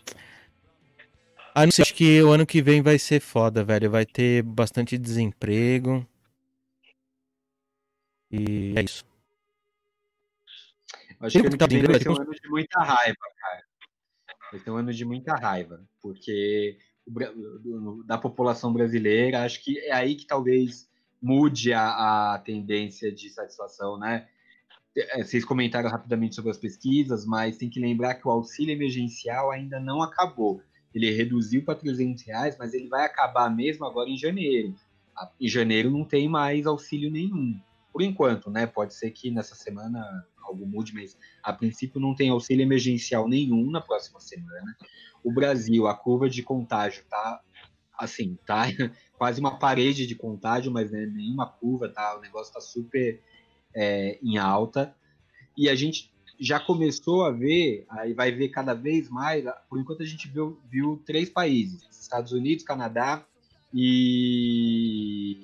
[1.55, 3.91] Ah, não sei, acho que o ano que vem vai ser foda, velho.
[3.91, 6.07] Vai ter bastante desemprego.
[8.30, 9.05] E é isso.
[11.20, 13.62] Acho que tá que vem vindo, vai ser um ano de muita raiva, cara.
[14.51, 16.78] Vai ser um ano de muita raiva, porque
[18.07, 20.89] da população brasileira, acho que é aí que talvez
[21.20, 24.28] mude a, a tendência de satisfação, né?
[24.97, 29.51] É, Vocês comentaram rapidamente sobre as pesquisas, mas tem que lembrar que o auxílio emergencial
[29.51, 30.61] ainda não acabou.
[30.95, 34.74] Ele reduziu para 300 reais, mas ele vai acabar mesmo agora em janeiro.
[35.16, 37.59] A- Em janeiro não tem mais auxílio nenhum.
[37.93, 38.66] Por enquanto, né?
[38.66, 40.03] Pode ser que nessa semana
[40.43, 44.76] algo mude, mas a princípio não tem auxílio emergencial nenhum na próxima semana.
[45.24, 47.40] O Brasil, a curva de contágio tá
[47.99, 48.64] assim, tá
[49.16, 52.16] quase uma parede de contágio, mas né, nenhuma curva, tá?
[52.16, 53.20] O negócio tá super
[53.75, 54.95] é, em alta.
[55.57, 60.03] E a gente já começou a ver, aí vai ver cada vez mais, por enquanto
[60.03, 63.25] a gente viu, viu três países, Estados Unidos, Canadá
[63.73, 65.37] e,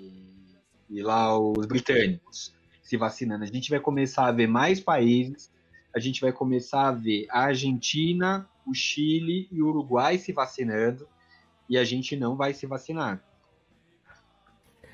[0.91, 2.53] e lá os britânicos
[2.83, 3.45] se vacinando.
[3.45, 5.53] A gente vai começar a ver mais países,
[5.95, 11.07] a gente vai começar a ver a Argentina, o Chile e o Uruguai se vacinando,
[11.69, 13.23] e a gente não vai se vacinar.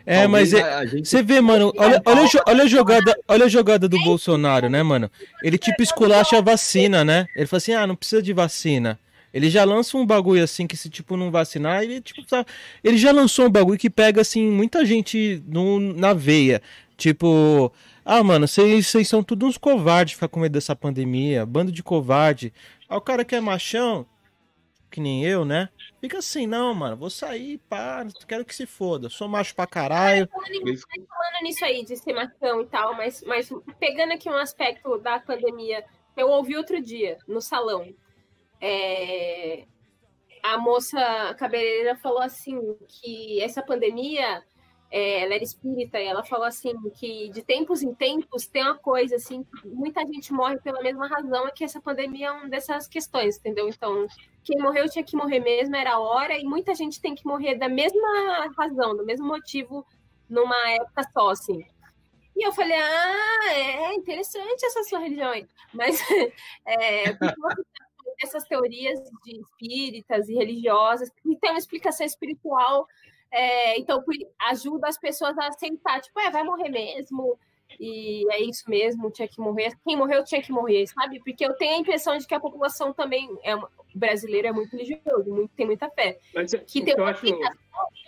[0.06, 3.16] É, mas Talvez é, a- a gente Você vê, mano, olha, olha, olha a jogada,
[3.26, 5.10] olha a jogada do Bolsonaro, né, mano?
[5.42, 7.26] Ele tipo esculacha a vacina, né?
[7.34, 8.98] Ele fala assim: "Ah, não precisa de vacina".
[9.32, 12.46] Ele já lança um bagulho assim que se tipo não vacinar, ele tipo sabe?
[12.84, 16.60] ele já lançou um bagulho que pega assim muita gente no, na veia.
[16.96, 17.72] Tipo,
[18.04, 22.52] ah, mano, vocês são tudo uns covardes ficar com medo dessa pandemia, bando de covarde.
[22.88, 24.06] Aí o cara que é machão,
[24.94, 25.68] que nem eu, né?
[26.00, 29.08] Fica assim, não, mano, vou sair, pá, quero que se foda.
[29.10, 30.28] Sou macho pra caralho.
[30.28, 34.36] Falando, em- falando nisso aí de ser machão e tal, mas, mas pegando aqui um
[34.36, 35.84] aspecto da pandemia,
[36.16, 37.92] eu ouvi outro dia no salão.
[38.60, 39.64] é,
[40.42, 44.42] a moça cabeleireira falou assim que essa pandemia
[44.94, 48.78] é, ela era espírita e ela falou assim que de tempos em tempos tem uma
[48.78, 52.86] coisa assim, muita gente morre pela mesma razão, é que essa pandemia é uma dessas
[52.86, 53.68] questões, entendeu?
[53.68, 54.06] Então,
[54.44, 57.56] quem morreu tinha que morrer mesmo, era a hora, e muita gente tem que morrer
[57.56, 59.84] da mesma razão, do mesmo motivo,
[60.30, 61.66] numa época só, assim.
[62.36, 65.44] E eu falei, ah, é interessante essa sua religião aí.
[65.72, 65.98] Mas
[66.68, 67.16] é,
[68.22, 72.86] essas teorias de espíritas e religiosas, e tem uma explicação espiritual
[73.34, 74.02] é, então,
[74.48, 77.36] ajuda as pessoas a aceitar, tipo, é, vai morrer mesmo,
[77.80, 79.76] e é isso mesmo, tinha que morrer.
[79.84, 81.18] Quem morreu tinha que morrer, sabe?
[81.18, 84.70] Porque eu tenho a impressão de que a população também é uma, brasileira é muito
[84.70, 86.16] religioso, muito, tem muita fé.
[86.32, 87.26] Mas, que tem uma, acho...
[87.26, 87.58] aceitação,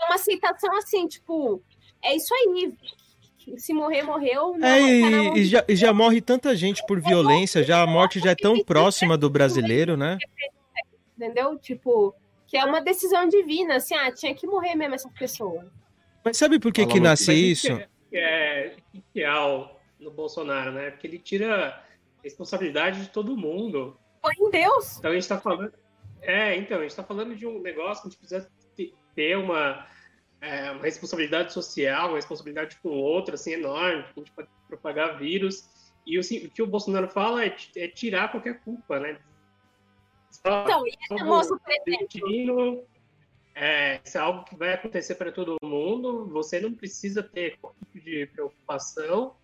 [0.06, 1.60] uma aceitação assim, tipo,
[2.00, 2.72] é isso aí.
[3.56, 4.56] Se morrer, morreu.
[4.56, 8.20] Não, é, e, e, já, e já morre tanta gente por violência, já a morte
[8.20, 10.18] já é tão próxima do brasileiro, né?
[11.16, 11.56] Entendeu?
[11.58, 12.14] Tipo,
[12.46, 15.70] que é uma decisão divina, assim, ah, tinha que morrer mesmo essa pessoa.
[16.24, 17.76] Mas sabe por que Fala que nasce isso?
[18.10, 18.76] Que é,
[19.12, 19.30] que é
[19.98, 20.90] no Bolsonaro, né?
[20.90, 21.82] Porque ele tira
[22.22, 23.96] responsabilidade de todo mundo.
[24.20, 24.98] Foi em Deus!
[24.98, 25.72] Então a gente tá falando.
[26.22, 28.50] É, então, a gente tá falando de um negócio que a gente precisa
[29.14, 29.86] ter uma,
[30.40, 35.18] é, uma responsabilidade social, uma responsabilidade com o outro, assim, enorme, a gente pode propagar
[35.18, 35.68] vírus.
[36.06, 39.18] E assim, o que o Bolsonaro fala é, é tirar qualquer culpa, né?
[40.40, 42.86] Então, e essa moça, por exemplo.
[43.54, 46.28] É, isso é algo que vai acontecer para todo mundo.
[46.28, 49.34] Você não precisa ter qualquer tipo de preocupação.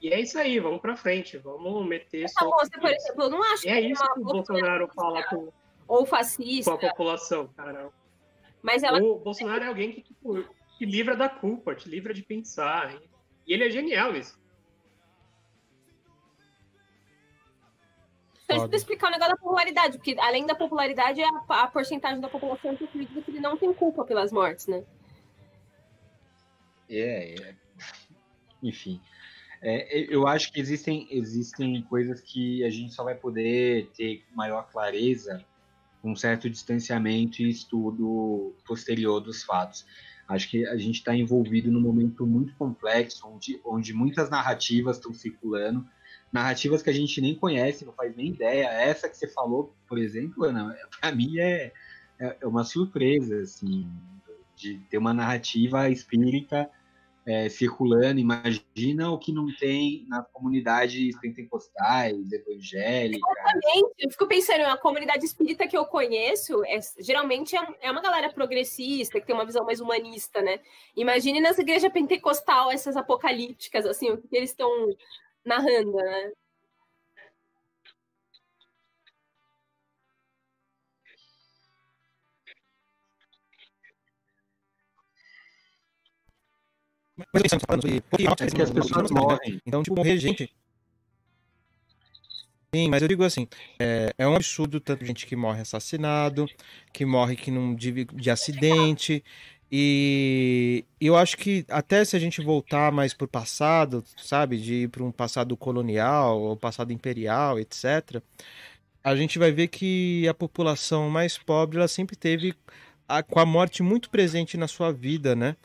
[0.00, 2.24] E é isso aí, vamos para frente, vamos meter.
[2.24, 5.52] Essa moça, por exemplo, eu não acho e é isso que o Bolsonaro fala com,
[5.88, 6.70] ou fascista.
[6.70, 7.90] com a população, cara.
[8.62, 9.02] Mas ela...
[9.02, 10.44] O Bolsonaro é alguém que tipo,
[10.78, 12.94] te livra da culpa, te livra de pensar.
[13.46, 14.38] E ele é genial nisso.
[18.46, 22.20] Então, isso explicar o negócio da popularidade, porque além da popularidade, é a, a porcentagem
[22.20, 24.84] da população que acredita que ele não tem culpa pelas mortes, né?
[26.88, 27.54] É, é.
[28.62, 29.00] enfim.
[29.60, 34.70] É, eu acho que existem, existem coisas que a gente só vai poder ter maior
[34.70, 35.44] clareza
[36.00, 39.84] com um certo distanciamento e estudo posterior dos fatos.
[40.28, 45.12] Acho que a gente está envolvido num momento muito complexo, onde, onde muitas narrativas estão
[45.12, 45.84] circulando,
[46.32, 48.66] narrativas que a gente nem conhece, não faz nem ideia.
[48.66, 51.72] Essa que você falou, por exemplo, Ana, para mim é,
[52.18, 53.88] é, é uma surpresa, assim,
[54.54, 56.70] de ter uma narrativa espírita
[57.26, 58.20] é, circulando.
[58.20, 63.36] Imagina o que não tem nas comunidades pentecostais, evangélicas.
[63.36, 63.94] Exatamente.
[63.98, 68.32] Eu fico pensando, a comunidade espírita que eu conheço, é, geralmente é, é, uma galera
[68.32, 70.60] progressista, que tem uma visão mais humanista, né?
[70.96, 74.70] Imagine nas igrejas pentecostal, essas apocalípticas, assim, o que eles estão
[75.46, 76.32] narrando, né?
[87.16, 89.60] Mas pensando, falando sobre é que as pessoas morrem.
[89.64, 90.52] Então, tipo, morrer gente.
[92.74, 96.46] Sim, mas eu digo assim, é, é um absurdo tanto gente que morre assassinado,
[96.92, 99.24] que morre que não de, de acidente,
[99.70, 104.74] e eu acho que até se a gente voltar mais para o passado, sabe, de
[104.84, 108.22] ir para um passado colonial ou passado imperial, etc.,
[109.02, 112.54] a gente vai ver que a população mais pobre ela sempre teve
[113.08, 115.56] a, com a morte muito presente na sua vida, né?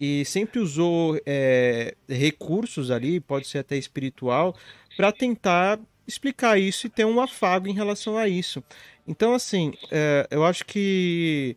[0.00, 4.56] E sempre usou é, recursos ali, pode ser até espiritual,
[4.96, 8.62] para tentar explicar isso e ter um afago em relação a isso.
[9.06, 11.56] Então, assim, é, eu acho que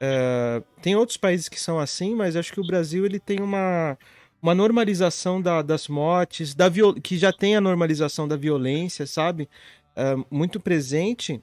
[0.00, 3.98] Uh, tem outros países que são assim, mas acho que o Brasil ele tem uma,
[4.40, 6.70] uma normalização da, das mortes, da
[7.02, 9.48] que já tem a normalização da violência, sabe?
[9.94, 11.42] Uh, muito presente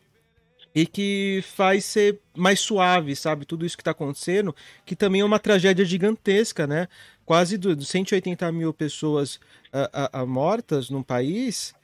[0.73, 3.45] e que faz ser mais suave, sabe?
[3.45, 4.55] Tudo isso que está acontecendo,
[4.85, 6.87] que também é uma tragédia gigantesca, né?
[7.25, 9.39] Quase do, 180 mil pessoas
[9.73, 11.75] uh, mortas num país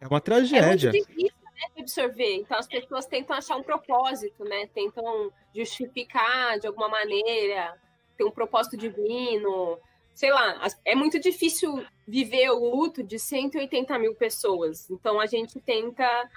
[0.00, 0.90] é uma tragédia.
[0.90, 1.39] É muito
[1.74, 2.36] de absorver.
[2.36, 4.66] Então as pessoas tentam achar um propósito, né?
[4.74, 7.76] Tentam justificar de alguma maneira,
[8.16, 9.78] ter um propósito divino.
[10.14, 14.90] Sei lá, é muito difícil viver o luto de 180 mil pessoas.
[14.90, 16.28] Então a gente tenta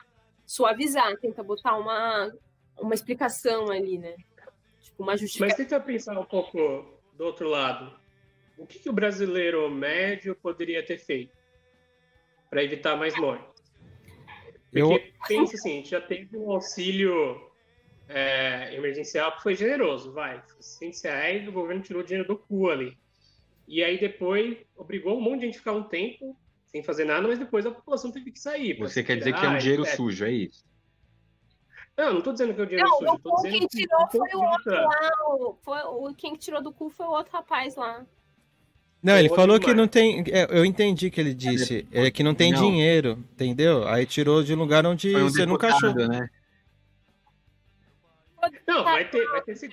[0.46, 2.32] suavizar, tenta botar uma,
[2.78, 4.16] uma explicação ali, né?
[4.82, 5.58] Tipo, uma justificação.
[5.58, 6.58] Mas tenta pensar um pouco
[7.14, 7.94] do outro lado.
[8.58, 11.36] O que, que o brasileiro médio poderia ter feito
[12.50, 13.53] para evitar mais mortes?
[14.74, 15.28] Porque eu...
[15.28, 17.40] pensa assim, a gente já teve um auxílio
[18.10, 20.42] é, emergencial que foi generoso, vai.
[20.60, 22.98] 600 reais, o governo tirou dinheiro do cu ali.
[23.68, 27.28] E aí depois obrigou um monte de gente a ficar um tempo sem fazer nada,
[27.28, 28.78] mas depois a população teve que sair.
[28.80, 30.66] Você quer dizer que é um dinheiro sujo, é isso?
[31.96, 33.12] Não, não tô dizendo que é o dinheiro Não, sujo.
[33.12, 35.12] o Tô cu dizendo quem que tirou do foi o outro lá.
[35.28, 38.06] O, foi, o, quem tirou do cu foi o outro rapaz lá.
[39.04, 40.24] Não, ele falou que não tem.
[40.28, 41.86] é, eu entendi que ele disse.
[41.92, 42.62] É que não tem Não.
[42.62, 43.86] dinheiro, entendeu?
[43.86, 46.08] Aí tirou de um lugar onde um você nunca deputado, achou.
[46.08, 46.30] né?
[48.68, 49.70] Não, vai ter, vai ter esse,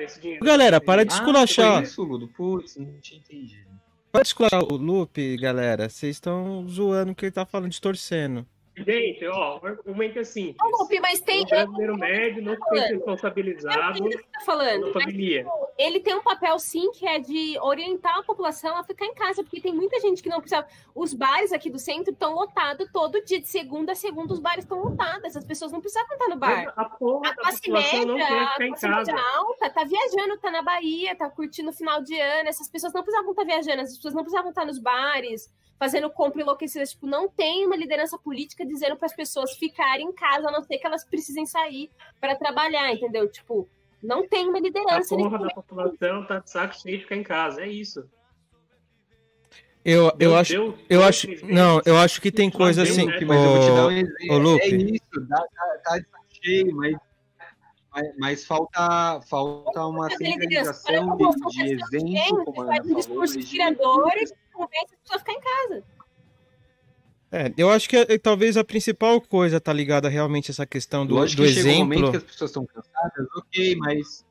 [0.00, 0.44] esse, dinheiro.
[0.44, 1.74] Galera, para de Ah, esculachar.
[1.76, 2.28] foi isso, Ludo?
[2.28, 3.68] Putz, não tinha entendido.
[4.12, 5.88] Para de esculachar o Lupe, galera.
[5.88, 8.46] Vocês estão zoando o que ele tá falando, distorcendo.
[8.84, 10.56] Gente, ó, o argumento é simples.
[10.62, 11.42] Ô, Lupe, mas tem.
[11.42, 14.92] O brasileiro médio não se sente responsabilizado tá falando.
[14.94, 15.46] mas pandemia.
[15.78, 19.42] ele tem um papel, sim, que é de orientar a população a ficar em casa,
[19.42, 20.66] porque tem muita gente que não precisa.
[20.94, 24.64] Os bares aqui do centro estão lotados todo dia, de segunda a segunda, os bares
[24.64, 25.36] estão lotados.
[25.36, 26.72] As pessoas não precisavam estar no bar.
[26.76, 31.28] A porra A classe média, a classe média alta, tá viajando, tá na Bahia, tá
[31.28, 32.48] curtindo o final de ano.
[32.48, 35.50] Essas pessoas não precisavam estar viajando, essas pessoas não precisavam estar nos bares,
[35.80, 36.84] fazendo compra enlouquecida.
[36.84, 40.62] Tipo, não tem uma liderança política dizendo para as pessoas ficarem em casa, a não
[40.62, 43.26] ser que elas precisem sair para trabalhar, entendeu?
[43.30, 43.66] Tipo,
[44.02, 45.16] não tem uma A liderança.
[45.16, 47.62] porra nesse da população tá de saco cheio de ficar em casa.
[47.62, 48.06] É isso.
[49.82, 50.52] Eu, eu Meu acho.
[50.52, 51.46] Deus, Eu Deus acho.
[51.46, 53.06] Não, eu acho que tem coisa assim.
[53.06, 53.18] né?
[53.26, 54.60] Mas eu vou te dar um exemplo.
[54.60, 55.44] É isso, tá,
[55.82, 56.94] tá saco cheio, mas,
[57.92, 62.94] mas, mas falta, falta uma centralização olha de, como de você exemplo, como faz um
[62.94, 65.84] discurso inspirador e convence as pessoas a ficar em casa.
[67.32, 71.06] É, eu acho que é, talvez a principal coisa tá ligada realmente a essa questão
[71.06, 72.10] do, Lógico do que chega um momento exemplo.
[72.10, 74.24] que as pessoas estão cansadas, ok, mas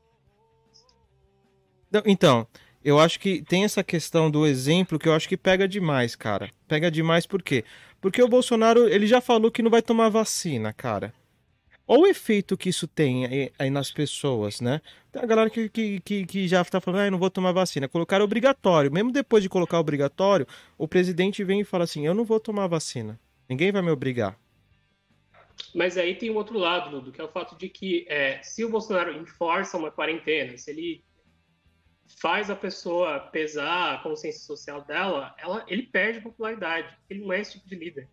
[2.05, 2.45] Então,
[2.83, 6.49] eu acho que tem essa questão do exemplo que eu acho que pega demais, cara.
[6.67, 7.63] Pega demais por quê?
[8.01, 11.13] Porque o Bolsonaro, ele já falou que não vai tomar vacina, cara.
[11.91, 14.79] Olha o efeito que isso tem aí, nas pessoas, né?
[15.11, 17.87] Tem a galera que, que, que, que já tá falando, ah, não vou tomar vacina.
[17.87, 18.91] Colocaram obrigatório.
[18.91, 20.45] Mesmo depois de colocar obrigatório,
[20.77, 23.19] o presidente vem e fala assim, eu não vou tomar vacina.
[23.49, 24.37] Ninguém vai me obrigar.
[25.73, 28.63] Mas aí tem um outro lado, Ludo, que é o fato de que é, se
[28.63, 31.03] o Bolsonaro enforça uma quarentena, se ele
[32.21, 36.95] faz a pessoa pesar a consciência social dela, ela, ele perde popularidade.
[37.09, 38.07] Ele não é esse tipo de líder.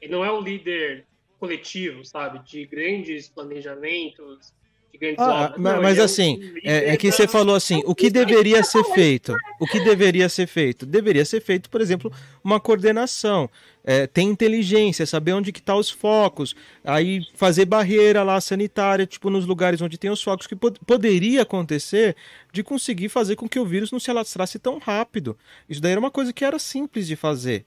[0.00, 1.06] Ele não é o líder
[1.46, 2.38] coletivo, sabe?
[2.48, 4.52] De grandes planejamentos,
[4.92, 5.58] de grandes Ah, obras.
[5.60, 8.62] ma- Não, mas é assim, É, é que da- você falou assim, o que deveria
[8.62, 9.34] ser feito?
[9.58, 10.86] O que deveria ser feito?
[10.86, 12.12] Deveria ser feito, por exemplo,
[12.44, 13.50] uma coordenação,
[13.82, 19.28] é, ter inteligência, saber onde que tá os focos, aí fazer barreira lá sanitária, tipo
[19.28, 22.14] nos lugares onde tem os focos, que pod- poderia acontecer
[22.52, 25.36] de conseguir fazer com que o vírus não se alastrasse tão rápido.
[25.68, 27.64] Isso daí era uma coisa que era simples de fazer.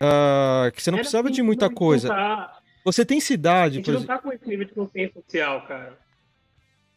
[0.00, 2.08] Ah, que você não Era precisava de assim, muita coisa.
[2.08, 4.14] tá- Você tem A cidade, gente por não exemplo.
[4.16, 5.98] tá com esse nível de consciência social, cara.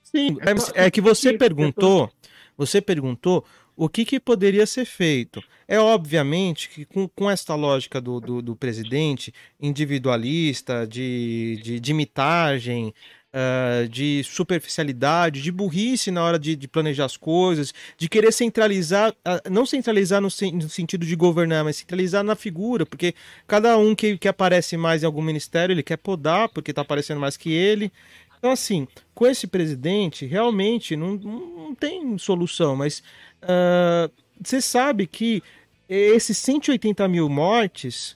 [0.04, 2.12] Sim, É só- é que você perguntou,
[2.58, 3.46] você perguntou
[3.76, 5.42] o que, que poderia ser feito.
[5.68, 11.92] É obviamente que com, com esta lógica do, do, do presidente individualista, de, de, de
[11.92, 12.94] imitagem,
[13.34, 19.14] ah, de superficialidade, de burrice na hora de, de planejar as coisas, de querer centralizar,
[19.24, 23.14] ah, não centralizar no, sen- no sentido de governar, mas centralizar na figura, porque
[23.48, 27.20] cada um que, que aparece mais em algum ministério, ele quer podar, porque está aparecendo
[27.20, 27.92] mais que ele.
[28.38, 33.04] Então, assim, com esse presidente, realmente não, não tem solução, mas
[33.42, 34.10] ah,
[34.42, 35.44] você sabe que
[35.88, 38.16] esses 180 mil mortes,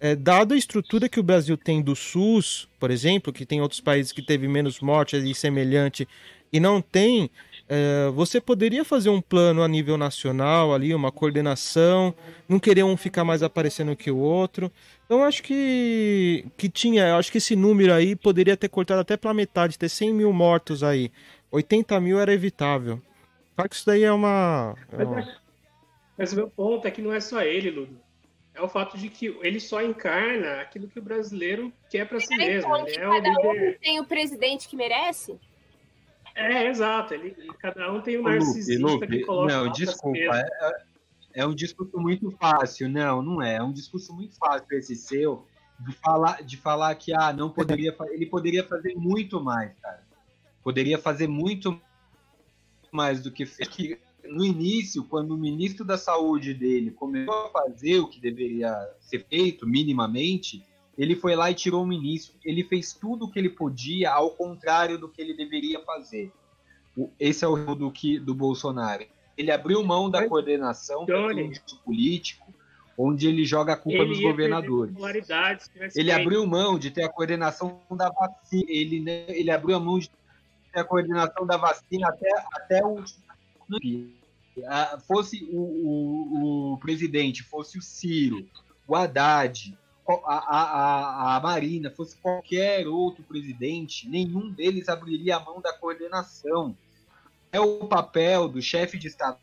[0.00, 3.80] é, dado a estrutura que o Brasil tem do SUS, por exemplo, que tem outros
[3.80, 6.06] países que teve menos mortes e semelhante,
[6.52, 7.30] e não tem,
[7.68, 12.14] é, você poderia fazer um plano a nível nacional ali, uma coordenação,
[12.48, 14.70] não querer um ficar mais aparecendo que o outro.
[15.04, 19.16] Então eu acho que, que tinha, acho que esse número aí poderia ter cortado até
[19.16, 21.10] pela metade, ter 100 mil mortos aí.
[21.50, 23.00] 80 mil era evitável.
[23.56, 24.74] Claro que isso daí é uma.
[24.92, 25.34] é Mas, uma- é-
[26.18, 28.03] mas o meu ponto é que não é só ele, Ludo.
[28.54, 32.36] É o fato de que ele só encarna aquilo que o brasileiro quer para si
[32.36, 32.68] mesmo.
[32.76, 33.78] Então, Ele que é o cada um líder.
[33.80, 35.38] tem o presidente que merece?
[36.36, 37.14] É, exato.
[37.14, 39.52] Ele, ele- cada um tem um Ô, narcisista Lupe, que coloca.
[39.52, 40.34] não, desculpa, mesmo.
[40.34, 40.84] é, é-
[41.42, 45.48] é um discurso muito fácil, não, não é, é um discurso muito fácil esse seu,
[45.80, 50.06] de falar, de falar que, ah, não poderia, ele poderia fazer muito mais, cara,
[50.62, 51.80] poderia fazer muito
[52.92, 53.98] mais do que fez, que
[54.28, 59.24] no início, quando o ministro da saúde dele começou a fazer o que deveria ser
[59.28, 60.64] feito, minimamente,
[60.96, 64.30] ele foi lá e tirou o ministro, ele fez tudo o que ele podia, ao
[64.30, 66.32] contrário do que ele deveria fazer.
[67.18, 69.04] Esse é o erro do, que, do Bolsonaro.
[69.36, 71.04] Ele abriu mão da coordenação
[71.50, 72.54] discurso político,
[72.96, 74.94] onde ele joga a culpa Ele nos governadores.
[75.96, 78.64] Ele abriu mão de ter a coordenação da vacina.
[78.68, 80.08] Ele, né, ele abriu a mão de
[80.72, 83.23] ter a coordenação da vacina até, até o último.
[85.06, 88.46] Fosse o, o, o presidente, fosse o Ciro,
[88.86, 95.60] o Haddad, a, a, a Marina, fosse qualquer outro presidente, nenhum deles abriria a mão
[95.60, 96.76] da coordenação.
[97.50, 99.38] É o papel do chefe de Estado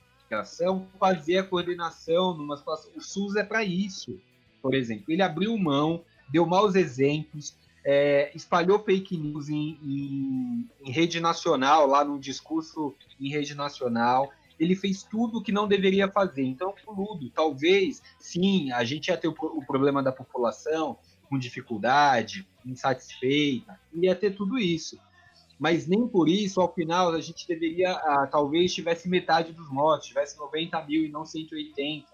[0.98, 2.92] fazer a coordenação numa situação.
[2.96, 4.18] O SUS é para isso,
[4.62, 5.06] por exemplo.
[5.10, 7.54] Ele abriu mão, deu maus exemplos,
[7.84, 14.32] é, espalhou fake news em, em, em, rede nacional, lá no discurso em rede nacional.
[14.60, 16.44] Ele fez tudo o que não deveria fazer.
[16.44, 17.30] Então, tudo.
[17.32, 24.14] Talvez, sim, a gente ia ter o, o problema da população com dificuldade, insatisfeita, ia
[24.14, 25.00] ter tudo isso.
[25.58, 30.08] Mas nem por isso, ao final, a gente deveria, ah, talvez tivesse metade dos mortos,
[30.08, 32.08] tivesse 90 mil e não 180.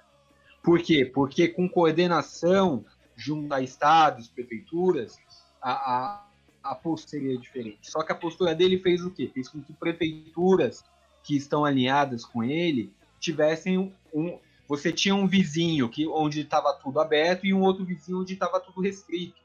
[0.61, 1.05] Por quê?
[1.05, 5.18] Porque com coordenação junto a estados, prefeituras,
[5.62, 6.28] a, a,
[6.64, 7.89] a postura diferente.
[7.89, 9.30] Só que a postura dele fez o quê?
[9.34, 10.84] Fez com que prefeituras
[11.24, 16.74] que estão alinhadas com ele tivessem um, um você tinha um vizinho que onde estava
[16.74, 19.41] tudo aberto e um outro vizinho onde estava tudo restrito.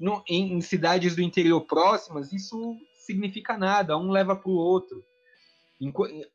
[0.00, 5.04] No, em, em, cidades do interior próximas, isso significa nada, um leva para o outro.
[5.80, 5.92] Em,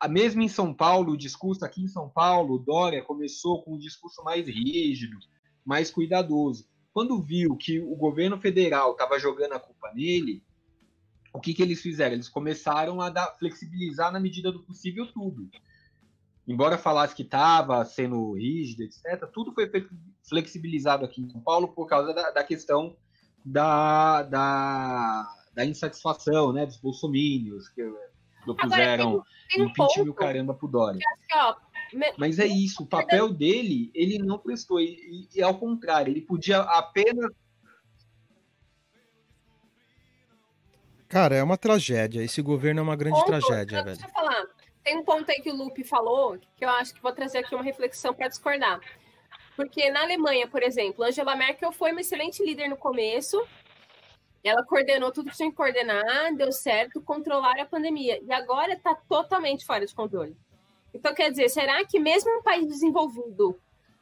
[0.10, 4.24] mesmo em São Paulo, o discurso aqui em São Paulo, Dória começou com um discurso
[4.24, 5.18] mais rígido,
[5.66, 6.66] mais cuidadoso.
[6.94, 10.44] Quando viu que o governo federal estava jogando a culpa nele,
[11.34, 12.14] o que, que eles fizeram?
[12.14, 15.50] Eles começaram a dar, flexibilizar na medida do possível tudo.
[16.48, 19.72] Embora falasse que estava sendo rígido, etc., tudo foi
[20.28, 22.96] flexibilizado aqui em São Paulo por causa da, da questão
[23.44, 27.82] da, da, da, insatisfação né, dos bolsomínios, que
[28.44, 31.00] propuseram Agora, tem, tem um impeachment o caramba pro Dória.
[31.00, 31.56] Que, ó,
[32.18, 34.80] mas é isso, o papel dele, ele não prestou.
[34.80, 37.32] E, e, ao contrário, ele podia apenas.
[41.08, 42.24] Cara, é uma tragédia.
[42.24, 43.98] Esse governo é uma grande ponto, tragédia, velho.
[43.98, 44.46] Deixa eu falar.
[44.84, 47.56] Tem um ponto aí que o Lupe falou que eu acho que vou trazer aqui
[47.56, 48.82] uma reflexão para discordar.
[49.56, 53.42] Porque na Alemanha, por exemplo, Angela Merkel foi uma excelente líder no começo.
[54.44, 58.20] Ela coordenou tudo que tinha que coordenar, deu certo, controlar a pandemia.
[58.22, 60.36] E agora está totalmente fora de controle.
[60.94, 63.60] Então, quer dizer, será que mesmo um país desenvolvido,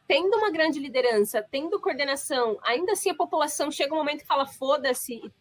[0.07, 4.45] tendo uma grande liderança, tendo coordenação, ainda assim a população chega um momento que fala
[4.45, 5.31] foda-se e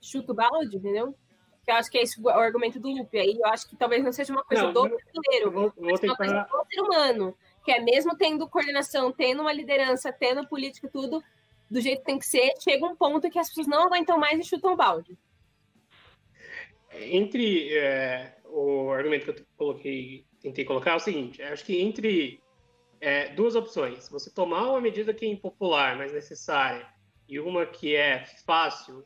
[0.00, 1.14] chuta o balde, entendeu?
[1.62, 3.18] Que eu acho que é esse o argumento do Lupe.
[3.18, 6.00] Aí eu acho que talvez não seja uma coisa não, do brasileiro, vou, vou mas
[6.00, 6.12] tentar...
[6.12, 7.36] uma coisa do ser humano.
[7.64, 11.22] Que é mesmo tendo coordenação, tendo uma liderança, tendo política, tudo
[11.70, 14.38] do jeito que tem que ser, chega um ponto que as pessoas não aguentam mais
[14.38, 15.18] e chutam o balde.
[16.92, 22.40] Entre é, o argumento que eu coloquei tentei colocar é o seguinte: acho que entre
[23.00, 26.86] é, duas opções, você tomar uma medida que é impopular, mas necessária,
[27.26, 29.04] e uma que é fácil,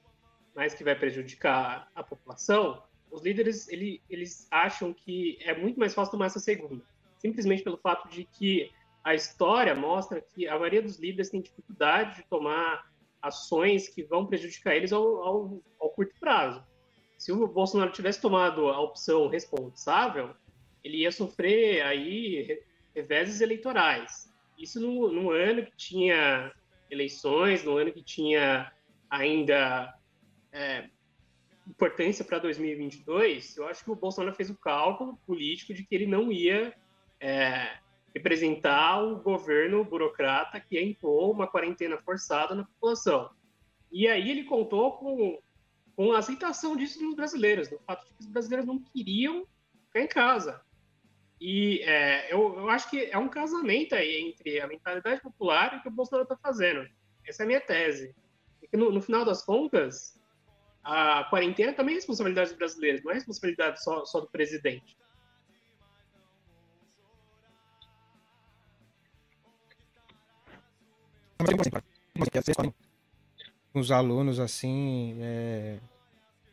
[0.55, 5.95] mas que vai prejudicar a população, os líderes ele, eles acham que é muito mais
[5.95, 6.85] fácil tomar essa segunda,
[7.19, 8.71] simplesmente pelo fato de que
[9.05, 12.91] a história mostra que a maioria dos líderes tem dificuldade de tomar
[13.23, 16.63] ações que vão prejudicar eles ao, ao, ao curto prazo.
[17.17, 20.35] Se o Bolsonaro tivesse tomado a opção responsável,
[20.83, 22.61] ele ia sofrer aí
[22.95, 24.33] reveses eleitorais.
[24.59, 26.53] Isso no, no ano que tinha
[26.91, 28.73] eleições, no ano que tinha
[29.11, 29.95] ainda
[30.53, 30.89] é,
[31.67, 36.07] importância para 2022, eu acho que o Bolsonaro fez o cálculo político de que ele
[36.07, 36.75] não ia
[37.21, 37.79] é,
[38.15, 43.31] representar o governo burocrata que impor uma quarentena forçada na população.
[43.93, 45.39] E aí ele contou com,
[45.95, 49.47] com a aceitação disso dos brasileiros, do fato de que os brasileiros não queriam
[49.87, 50.61] ficar em casa.
[51.41, 55.77] E é, eu, eu, acho que é um casamento aí entre a mentalidade popular e
[55.77, 56.89] o que o Bolsonaro está fazendo.
[57.27, 58.15] Essa é a minha tese.
[58.73, 60.21] E no, no, final das contas,
[60.83, 64.97] a quarentena também é responsabilidade dos brasileiros, não é responsabilidade só, só do presidente.
[73.73, 75.79] Os alunos, assim, é,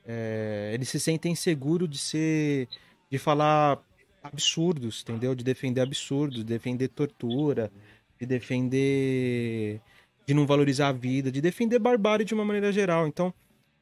[0.06, 2.68] é, eles se sentem seguros de ser,
[3.10, 3.82] de falar
[4.28, 5.36] absurdos, entendeu?
[5.36, 7.72] De defender absurdos, de defender tortura,
[8.20, 9.82] de defender.
[10.26, 13.08] de não valorizar a vida, de defender barbárie de uma maneira geral.
[13.08, 13.34] Então,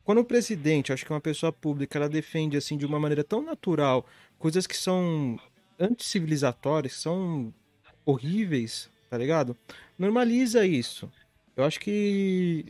[0.03, 3.41] quando o presidente, acho que uma pessoa pública, ela defende assim de uma maneira tão
[3.41, 4.05] natural
[4.37, 5.39] coisas que são
[5.79, 7.53] anticivilizatórias, são
[8.05, 9.55] horríveis, tá ligado?
[9.97, 11.09] Normaliza isso.
[11.55, 12.65] Eu acho que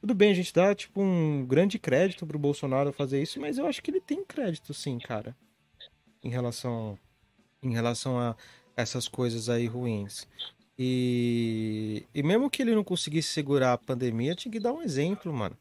[0.00, 3.66] tudo bem, a gente dá tipo um grande crédito pro Bolsonaro fazer isso, mas eu
[3.66, 5.36] acho que ele tem crédito sim, cara.
[6.22, 6.98] Em relação
[7.62, 8.36] em relação a
[8.76, 10.26] essas coisas aí ruins.
[10.78, 15.32] E, e mesmo que ele não conseguisse segurar a pandemia, tinha que dar um exemplo,
[15.32, 15.56] mano.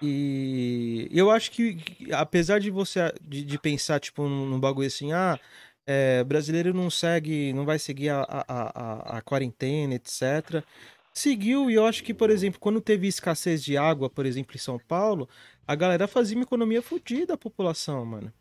[0.00, 1.78] E eu acho que,
[2.12, 5.38] apesar de você de, de pensar, tipo, num, num, bagulho assim, ah,
[5.86, 10.62] é, brasileiro não segue, não vai seguir a, a, a, a quarentena, etc.
[11.12, 14.58] seguiu, e eu acho que, por exemplo, quando teve escassez de água, por exemplo, em
[14.58, 15.28] São Paulo,
[15.66, 18.32] a galera fazia uma economia fodida a população, mano.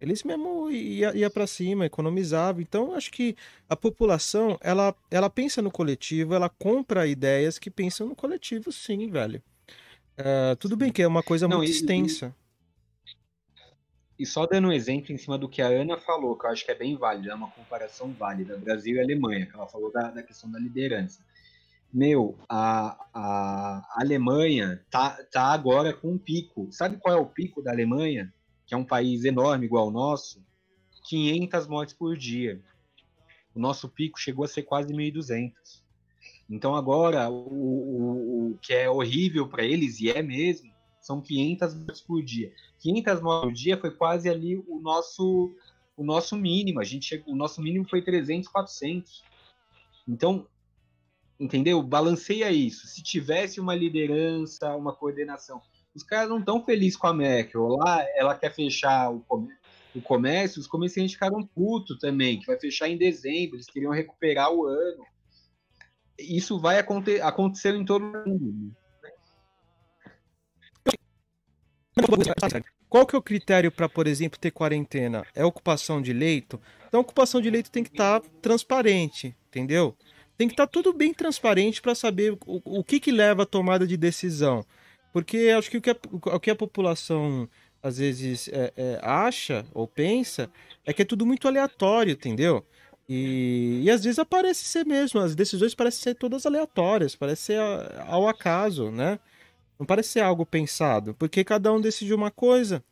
[0.00, 2.62] Eles mesmo ia, ia para cima, economizavam.
[2.62, 3.36] Então, acho que
[3.68, 9.08] a população, ela, ela pensa no coletivo, ela compra ideias que pensam no coletivo, sim,
[9.08, 9.42] velho.
[10.18, 12.34] Uh, tudo bem que é uma coisa Não, muito e, extensa.
[14.18, 16.50] E, e, só dando um exemplo em cima do que a Ana falou, que eu
[16.50, 19.92] acho que é bem válido, é uma comparação válida, Brasil e Alemanha, que ela falou
[19.92, 21.22] da, da questão da liderança.
[21.92, 26.68] Meu, a, a Alemanha tá, tá agora com um pico.
[26.70, 28.32] Sabe qual é o pico da Alemanha?
[28.70, 30.40] Que é um país enorme igual o nosso.
[31.08, 32.62] 500 mortes por dia.
[33.52, 35.50] O nosso pico chegou a ser quase 1.200.
[36.48, 41.74] Então agora, o, o, o que é horrível para eles, e é mesmo, são 500
[41.74, 42.52] mortes por dia.
[42.78, 45.52] 500 mortes por dia foi quase ali o nosso
[45.96, 46.78] o nosso mínimo.
[46.78, 49.24] A gente chegou, o nosso mínimo foi 300, 400.
[50.06, 50.46] Então,
[51.40, 51.82] entendeu?
[51.82, 52.86] Balanceia isso.
[52.86, 55.60] Se tivesse uma liderança, uma coordenação,
[55.94, 57.66] os caras não estão felizes com a Merkel.
[57.66, 59.60] Lá ela quer fechar o comércio,
[59.94, 64.52] o comércio, os comerciantes ficaram putos também, que vai fechar em dezembro, eles queriam recuperar
[64.52, 65.04] o ano.
[66.18, 68.74] Isso vai aconte acontecer em todo mundo.
[72.88, 75.24] Qual que é o critério para, por exemplo, ter quarentena?
[75.34, 76.60] É ocupação de leito?
[76.88, 79.96] Então, a ocupação de leito tem que estar tá transparente, entendeu?
[80.40, 83.46] tem que estar tá tudo bem transparente para saber o, o que, que leva à
[83.46, 84.64] tomada de decisão.
[85.12, 87.48] Porque acho que o que a, o que a população
[87.82, 90.50] às vezes é, é, acha ou pensa
[90.84, 92.64] é que é tudo muito aleatório, entendeu?
[93.08, 97.60] E, e às vezes aparece ser mesmo, as decisões parecem ser todas aleatórias, parece ser
[98.06, 99.18] ao acaso, né?
[99.78, 102.84] Não parece ser algo pensado, porque cada um decidiu uma coisa.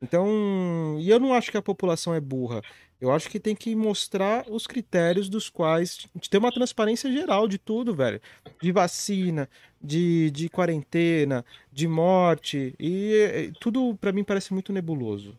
[0.00, 2.62] Então, e eu não acho que a população é burra.
[3.00, 7.58] Eu acho que tem que mostrar os critérios dos quais ter uma transparência geral de
[7.58, 8.20] tudo, velho.
[8.60, 9.48] De vacina,
[9.80, 12.74] de, de quarentena, de morte.
[12.78, 15.38] E, tudo para mim parece muito nebuloso.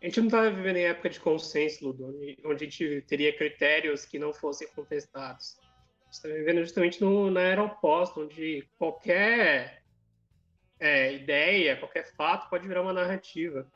[0.00, 2.06] A gente não estava vivendo em época de consenso, Ludo,
[2.44, 5.56] onde a gente teria critérios que não fossem contestados.
[6.00, 9.82] A gente está vivendo justamente no, na era oposta, onde qualquer
[10.80, 13.66] é, ideia, qualquer fato pode virar uma narrativa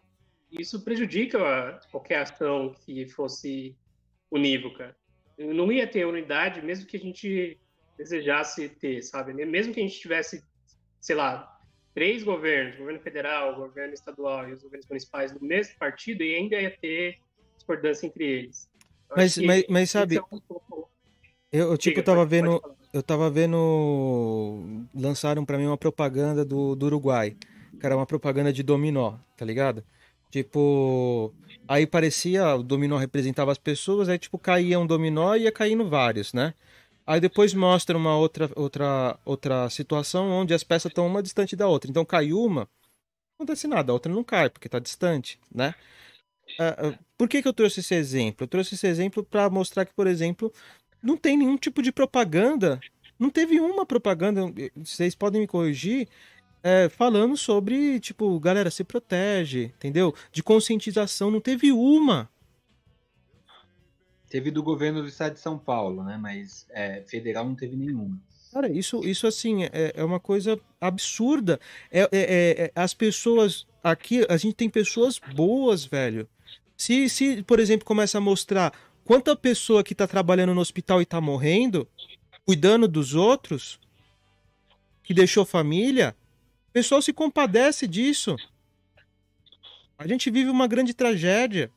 [0.51, 3.77] isso prejudica qualquer ação que fosse
[4.31, 4.97] unívoca.
[5.39, 7.59] Não ia ter unidade, mesmo que a gente
[7.97, 9.33] desejasse ter, sabe?
[9.33, 10.43] Mesmo que a gente tivesse,
[11.01, 11.59] sei lá,
[11.95, 16.61] três governos, governo federal, governo estadual e os governos municipais do mesmo partido, e ainda
[16.61, 17.19] ia ter
[17.57, 18.69] discordância entre eles.
[19.17, 20.91] mas, mas, mas sabe, é um pouco...
[21.51, 25.77] eu, eu, tipo, Diga, tava pode, vendo, pode eu tava vendo, lançaram para mim uma
[25.77, 27.37] propaganda do, do Uruguai,
[27.83, 29.85] era uma propaganda de dominó, tá ligado?
[30.31, 31.35] Tipo,
[31.69, 35.89] aí parecia, o dominó representava as pessoas, aí tipo caía um dominó e ia caindo
[35.89, 36.55] vários, né?
[37.07, 41.69] Aí depois mostra uma outra outra outra situação onde as peças estão uma distante da
[41.69, 41.91] outra.
[41.91, 42.63] Então cai uma,
[43.39, 45.75] não acontece nada, a outra não cai porque está distante, né?
[46.59, 48.45] Uh, por que, que eu trouxe esse exemplo?
[48.45, 50.53] Eu trouxe esse exemplo para mostrar que, por exemplo,
[51.03, 52.81] não tem nenhum tipo de propaganda.
[53.19, 54.43] Não teve uma propaganda,
[54.77, 56.09] vocês podem me corrigir,
[56.63, 60.15] é, falando sobre, tipo, galera, se protege, entendeu?
[60.33, 62.29] De conscientização, não teve uma.
[64.29, 66.19] Teve do governo do estado de São Paulo, né?
[66.21, 68.19] Mas é, federal não teve nenhuma.
[68.53, 71.61] Cara, isso, isso assim, é, é uma coisa absurda.
[71.91, 73.67] É, é, é, é, as pessoas.
[73.83, 76.29] Aqui, a gente tem pessoas boas, velho.
[76.77, 78.73] Se, se, por exemplo, começa a mostrar
[79.05, 81.87] quanta pessoa que tá trabalhando no hospital e tá morrendo,
[82.45, 83.79] cuidando dos outros,
[85.05, 86.17] que deixou família,
[86.73, 88.37] pessoal se compadece disso.
[89.97, 91.71] A gente vive uma grande tragédia.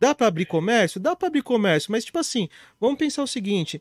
[0.00, 0.98] Dá para abrir comércio?
[0.98, 2.48] Dá para abrir comércio, mas tipo assim,
[2.80, 3.80] vamos pensar o seguinte: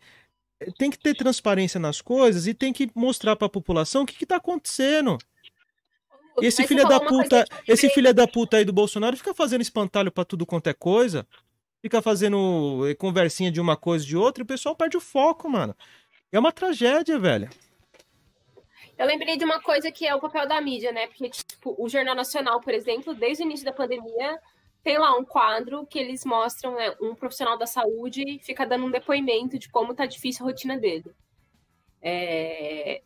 [0.77, 4.21] tem que ter transparência nas coisas e tem que mostrar para a população o que
[4.21, 5.17] está acontecendo.
[6.41, 10.11] E esse filho da puta, esse filho da puta aí do Bolsonaro fica fazendo espantalho
[10.11, 11.25] para tudo quanto é coisa,
[11.81, 15.49] fica fazendo eh, conversinha de uma coisa de outra e o pessoal perde o foco,
[15.49, 15.75] mano.
[16.31, 17.49] É uma tragédia, velho.
[18.97, 21.07] Eu lembrei de uma coisa que é o papel da mídia, né?
[21.07, 24.37] Porque, tipo, o Jornal Nacional, por exemplo, desde o início da pandemia,
[24.83, 28.91] tem lá um quadro que eles mostram né, um profissional da saúde fica dando um
[28.91, 31.11] depoimento de como tá difícil a rotina dele.
[32.01, 33.01] É...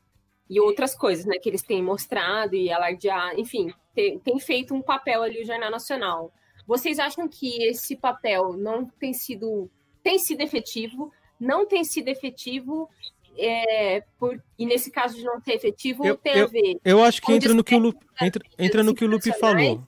[0.50, 4.82] E outras coisas, né, que eles têm mostrado e alardear, enfim, tem, tem feito um
[4.82, 6.32] papel ali o Jornal Nacional.
[6.68, 9.70] Vocês acham que esse papel não tem sido
[10.04, 11.12] tem sido efetivo?
[11.40, 12.90] Não tem sido efetivo
[13.38, 16.80] é, por, e nesse caso de não ter efetivo, eu, tem eu, a ver.
[16.84, 19.88] Eu acho que entra no que o Lupe, entra, entra no que o Lupe falou.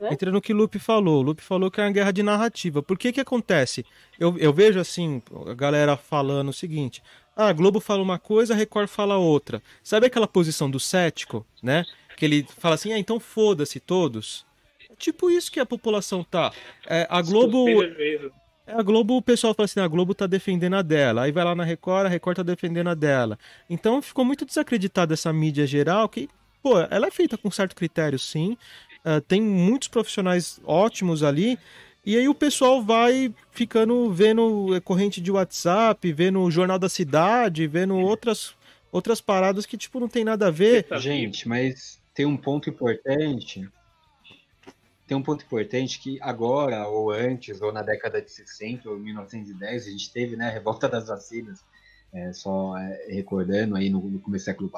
[0.00, 1.20] Entra no que o Lupe falou.
[1.20, 2.82] O Lupe falou que é uma guerra de narrativa.
[2.82, 3.84] Por que que acontece?
[4.18, 7.02] Eu, eu vejo assim, a galera falando o seguinte:
[7.34, 9.62] Ah, a Globo fala uma coisa, a Record fala outra.
[9.82, 11.84] Sabe aquela posição do cético, né?
[12.16, 14.46] Que ele fala assim, ah, então foda-se todos.
[14.90, 16.52] É tipo isso que a população tá.
[16.86, 17.66] É, a Globo.
[17.82, 18.30] É,
[18.66, 21.22] a Globo, o pessoal fala assim, a Globo tá defendendo a dela.
[21.22, 23.38] Aí vai lá na Record, a Record tá defendendo a dela.
[23.70, 26.28] Então ficou muito desacreditada essa mídia geral que,
[26.62, 28.56] pô, ela é feita com certo critério, sim.
[29.06, 31.58] Uh, tem muitos profissionais ótimos ali.
[32.04, 36.88] E aí o pessoal vai ficando vendo é, corrente de WhatsApp, vendo o Jornal da
[36.88, 38.54] Cidade, vendo outras,
[38.92, 40.86] outras paradas que, tipo, não tem nada a ver.
[40.98, 43.68] Gente, mas tem um ponto importante
[45.06, 49.86] tem um ponto importante que agora, ou antes, ou na década de 60, ou 1910,
[49.86, 51.64] a gente teve né, a revolta das vacinas,
[52.12, 54.68] é, só é, recordando aí no, no começo do século